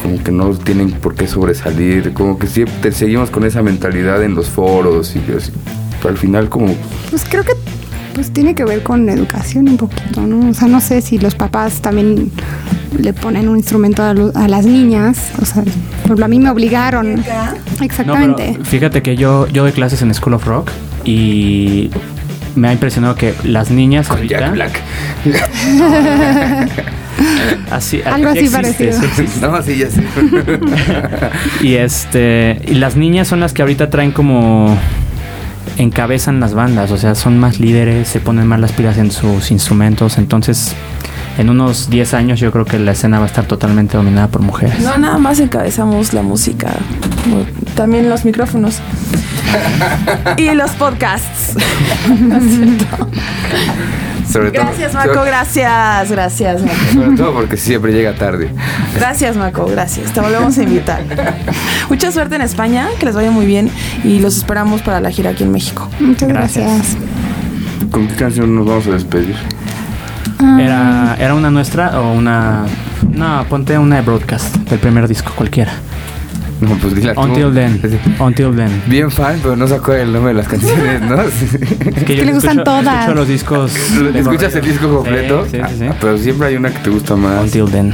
como 0.01 0.23
que 0.23 0.31
no 0.31 0.51
tienen 0.57 0.91
por 0.91 1.15
qué 1.15 1.27
sobresalir, 1.27 2.13
como 2.13 2.39
que 2.39 2.47
siempre 2.47 2.91
seguimos 2.91 3.29
con 3.29 3.43
esa 3.45 3.61
mentalidad 3.61 4.23
en 4.23 4.35
los 4.35 4.47
foros 4.49 5.13
y 5.15 5.19
así. 5.35 5.51
Al 6.07 6.17
final 6.17 6.49
como 6.49 6.67
Pues 7.09 7.25
creo 7.27 7.43
que 7.43 7.54
pues 8.15 8.31
tiene 8.31 8.55
que 8.55 8.63
ver 8.65 8.81
con 8.81 9.07
educación 9.09 9.67
un 9.69 9.77
poquito, 9.77 10.21
¿no? 10.25 10.49
O 10.49 10.53
sea, 10.53 10.67
no 10.69 10.79
sé 10.81 11.01
si 11.01 11.17
los 11.19 11.35
papás 11.35 11.81
también 11.81 12.31
le 12.97 13.11
ponen 13.13 13.49
un 13.49 13.57
instrumento 13.57 14.01
a, 14.03 14.13
lo- 14.13 14.31
a 14.35 14.47
las 14.47 14.65
niñas, 14.65 15.31
o 15.41 15.45
sea, 15.45 15.63
por 16.07 16.23
a 16.23 16.27
mí 16.29 16.39
me 16.39 16.49
obligaron. 16.49 17.15
No, 17.15 17.21
Exactamente. 17.83 18.51
pero 18.53 18.65
fíjate 18.65 19.01
que 19.03 19.17
yo, 19.17 19.47
yo 19.49 19.63
doy 19.63 19.73
clases 19.73 20.01
en 20.01 20.13
School 20.13 20.33
of 20.35 20.45
Rock 20.47 20.71
y 21.03 21.89
me 22.55 22.69
ha 22.69 22.73
impresionado 22.73 23.15
que 23.15 23.33
las 23.43 23.69
niñas 23.69 24.07
con 24.07 24.17
ahorita... 24.19 24.39
Jack 24.39 24.53
Black. 24.53 24.81
Así, 27.71 28.01
Algo 28.05 28.33
sí 28.33 28.39
así 28.39 28.45
existe, 28.45 28.61
parecido. 28.61 28.99
sí 28.99 29.05
existe. 29.05 29.47
no, 29.47 29.61
sí, 29.61 29.77
ya 29.77 29.89
sé. 29.89 30.03
Y 31.65 31.75
este 31.75 32.61
y 32.67 32.73
las 32.75 32.95
niñas 32.97 33.27
son 33.27 33.39
las 33.39 33.53
que 33.53 33.61
ahorita 33.61 33.89
traen 33.89 34.11
como 34.11 34.77
encabezan 35.77 36.39
las 36.39 36.53
bandas, 36.53 36.91
o 36.91 36.97
sea, 36.97 37.15
son 37.15 37.39
más 37.39 37.59
líderes, 37.59 38.07
se 38.07 38.19
ponen 38.19 38.47
más 38.47 38.59
las 38.59 38.71
pilas 38.71 38.97
en 38.97 39.11
sus 39.11 39.51
instrumentos, 39.51 40.17
entonces 40.17 40.73
en 41.37 41.49
unos 41.49 41.89
10 41.89 42.13
años 42.13 42.39
yo 42.39 42.51
creo 42.51 42.65
que 42.65 42.79
la 42.79 42.91
escena 42.91 43.19
va 43.19 43.25
a 43.25 43.27
estar 43.27 43.45
totalmente 43.45 43.97
dominada 43.97 44.27
por 44.27 44.41
mujeres. 44.41 44.79
No, 44.79 44.97
nada 44.97 45.17
más 45.17 45.39
encabezamos 45.39 46.13
la 46.13 46.21
música, 46.21 46.71
también 47.75 48.09
los 48.09 48.25
micrófonos. 48.25 48.79
y 50.37 50.49
los 50.51 50.71
podcasts. 50.71 51.55
¿No? 52.19 52.39
Sobre 54.31 54.51
todo- 54.51 54.63
Gracias, 54.65 54.93
Marco, 54.95 55.13
sobre- 55.13 55.29
gracias, 55.29 56.11
gracias, 56.11 56.61
Marco. 56.61 56.93
Sobre 56.93 57.17
todo 57.17 57.33
porque 57.33 57.57
siempre 57.57 57.93
llega 57.93 58.13
tarde. 58.15 58.49
Gracias, 58.95 59.35
Marco, 59.37 59.65
gracias. 59.65 60.11
Te 60.11 60.19
volvemos 60.21 60.57
a 60.57 60.63
invitar. 60.63 61.03
Mucha 61.89 62.11
suerte 62.11 62.35
en 62.35 62.41
España, 62.41 62.87
que 62.99 63.05
les 63.05 63.15
vaya 63.15 63.31
muy 63.31 63.45
bien 63.45 63.69
y 64.03 64.19
los 64.19 64.37
esperamos 64.37 64.81
para 64.81 64.99
la 65.01 65.11
gira 65.11 65.31
aquí 65.31 65.43
en 65.43 65.51
México. 65.51 65.89
Muchas 65.99 66.29
Gracias. 66.29 66.65
gracias. 66.65 66.97
¿Con 67.91 68.07
qué 68.07 68.15
canción 68.15 68.55
nos 68.55 68.65
vamos 68.65 68.87
a 68.87 68.91
despedir? 68.91 69.35
Ah, 70.39 70.57
¿Era, 70.59 71.15
¿Era 71.19 71.33
una 71.35 71.49
nuestra 71.49 71.99
o 72.01 72.13
una...? 72.13 72.65
No, 73.09 73.45
ponte 73.47 73.77
una 73.77 73.97
de 73.97 74.01
Broadcast, 74.01 74.55
del 74.57 74.79
primer 74.79 75.07
disco, 75.07 75.31
cualquiera. 75.35 75.71
No, 76.61 76.69
pues 76.77 76.95
dila 76.95 77.13
tú. 77.13 77.21
Until 77.21 77.53
Then. 77.53 77.99
Until 78.19 78.55
Then. 78.55 78.83
Bien 78.87 79.11
fan, 79.11 79.39
pero 79.41 79.55
no 79.55 79.67
se 79.67 79.75
acuerda 79.75 80.03
el 80.03 80.13
nombre 80.13 80.33
de 80.33 80.39
las 80.39 80.47
canciones, 80.47 81.01
¿no? 81.01 81.21
Es 81.95 82.03
que 82.03 82.15
que 82.15 82.25
le 82.25 82.33
gustan 82.33 82.63
todas. 82.63 83.01
Escucho 83.01 83.13
los 83.15 83.27
discos. 83.27 83.75
¿Escuchas 84.15 84.55
el 84.55 84.65
disco 84.65 84.95
completo? 84.95 85.45
Sí, 85.51 85.57
sí, 85.69 85.75
sí. 85.79 85.85
Ah, 85.89 85.95
pero 85.99 86.17
siempre 86.17 86.47
hay 86.47 86.55
una 86.55 86.69
que 86.71 86.79
te 86.79 86.89
gusta 86.89 87.15
más. 87.15 87.43
Until 87.43 87.69
Then. 87.71 87.93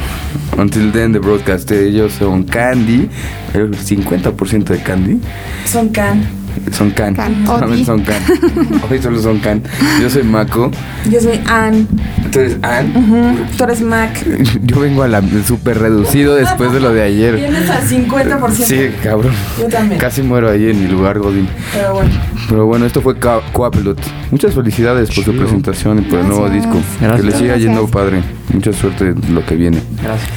Until 0.58 0.91
Then, 0.91 1.13
de 1.13 1.19
Broadcast. 1.19 1.71
Ellos 1.71 2.13
son 2.13 2.43
Candy. 2.43 3.10
El 3.54 3.71
50% 3.71 4.63
de 4.63 4.82
Candy 4.82 5.19
Son 5.65 5.89
Can. 5.89 6.40
Son 6.72 6.92
Can. 6.92 7.16
Can. 7.16 7.48
Odi. 7.50 7.84
son 7.86 8.02
Can. 8.04 8.22
Hoy 8.90 9.02
solo 9.02 9.22
son 9.22 9.40
Can. 9.40 9.62
Yo 10.02 10.10
soy 10.10 10.24
Mako. 10.24 10.72
Yo 11.10 11.20
soy 11.22 11.40
Ann. 11.46 11.88
Entonces, 12.18 12.58
Ann. 12.62 12.96
Ujú. 12.96 13.36
Tú 13.58 13.64
eres 13.66 13.82
Mac. 13.82 14.26
Yo 14.64 14.80
vengo 14.80 15.04
a 15.04 15.08
la 15.08 15.22
súper 15.46 15.80
reducido 15.80 16.36
después 16.36 16.72
de 16.72 16.80
lo 16.80 16.94
de 16.94 17.02
ayer. 17.04 17.36
Vienes 17.36 17.70
al 17.70 17.84
50%. 17.84 18.52
Sí, 18.52 18.90
cabrón. 19.04 19.34
Yo 19.60 19.68
también. 19.68 20.00
Casi 20.00 20.22
muero 20.22 20.50
ahí 20.50 20.70
en 20.70 20.82
mi 20.82 20.88
lugar, 20.88 21.20
Godín. 21.20 21.48
Pero 21.74 21.94
bueno. 21.96 22.10
Pero 22.50 22.66
bueno, 22.66 22.86
esto 22.86 23.02
fue 23.02 23.16
Coapelot. 23.18 24.00
Muchas 24.32 24.54
felicidades 24.54 25.10
por 25.10 25.24
su 25.24 25.32
Chido. 25.32 25.44
presentación 25.44 26.00
y 26.00 26.02
por 26.04 26.20
el 26.20 26.28
nuevo 26.28 26.44
Gracias. 26.46 26.64
disco. 26.66 26.80
Que 27.00 27.06
Gracias. 27.06 27.26
le 27.26 27.32
siga 27.32 27.46
Gracias. 27.48 27.66
yendo 27.70 27.88
padre. 27.88 28.22
Mucha 28.54 28.74
suerte 28.74 29.08
en 29.10 29.36
lo 29.36 29.46
que 29.46 29.56
viene. 29.56 29.82
Gracias. 30.02 30.30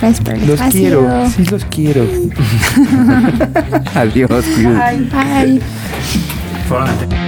Gracias 0.00 0.20
por 0.24 0.34
el 0.34 0.40
Los 0.46 0.50
espacio. 0.60 0.80
quiero, 0.80 1.30
sí 1.30 1.44
los 1.50 1.64
quiero. 1.66 2.04
Adiós. 3.94 4.30
Bye. 5.10 5.60
A- 6.70 7.23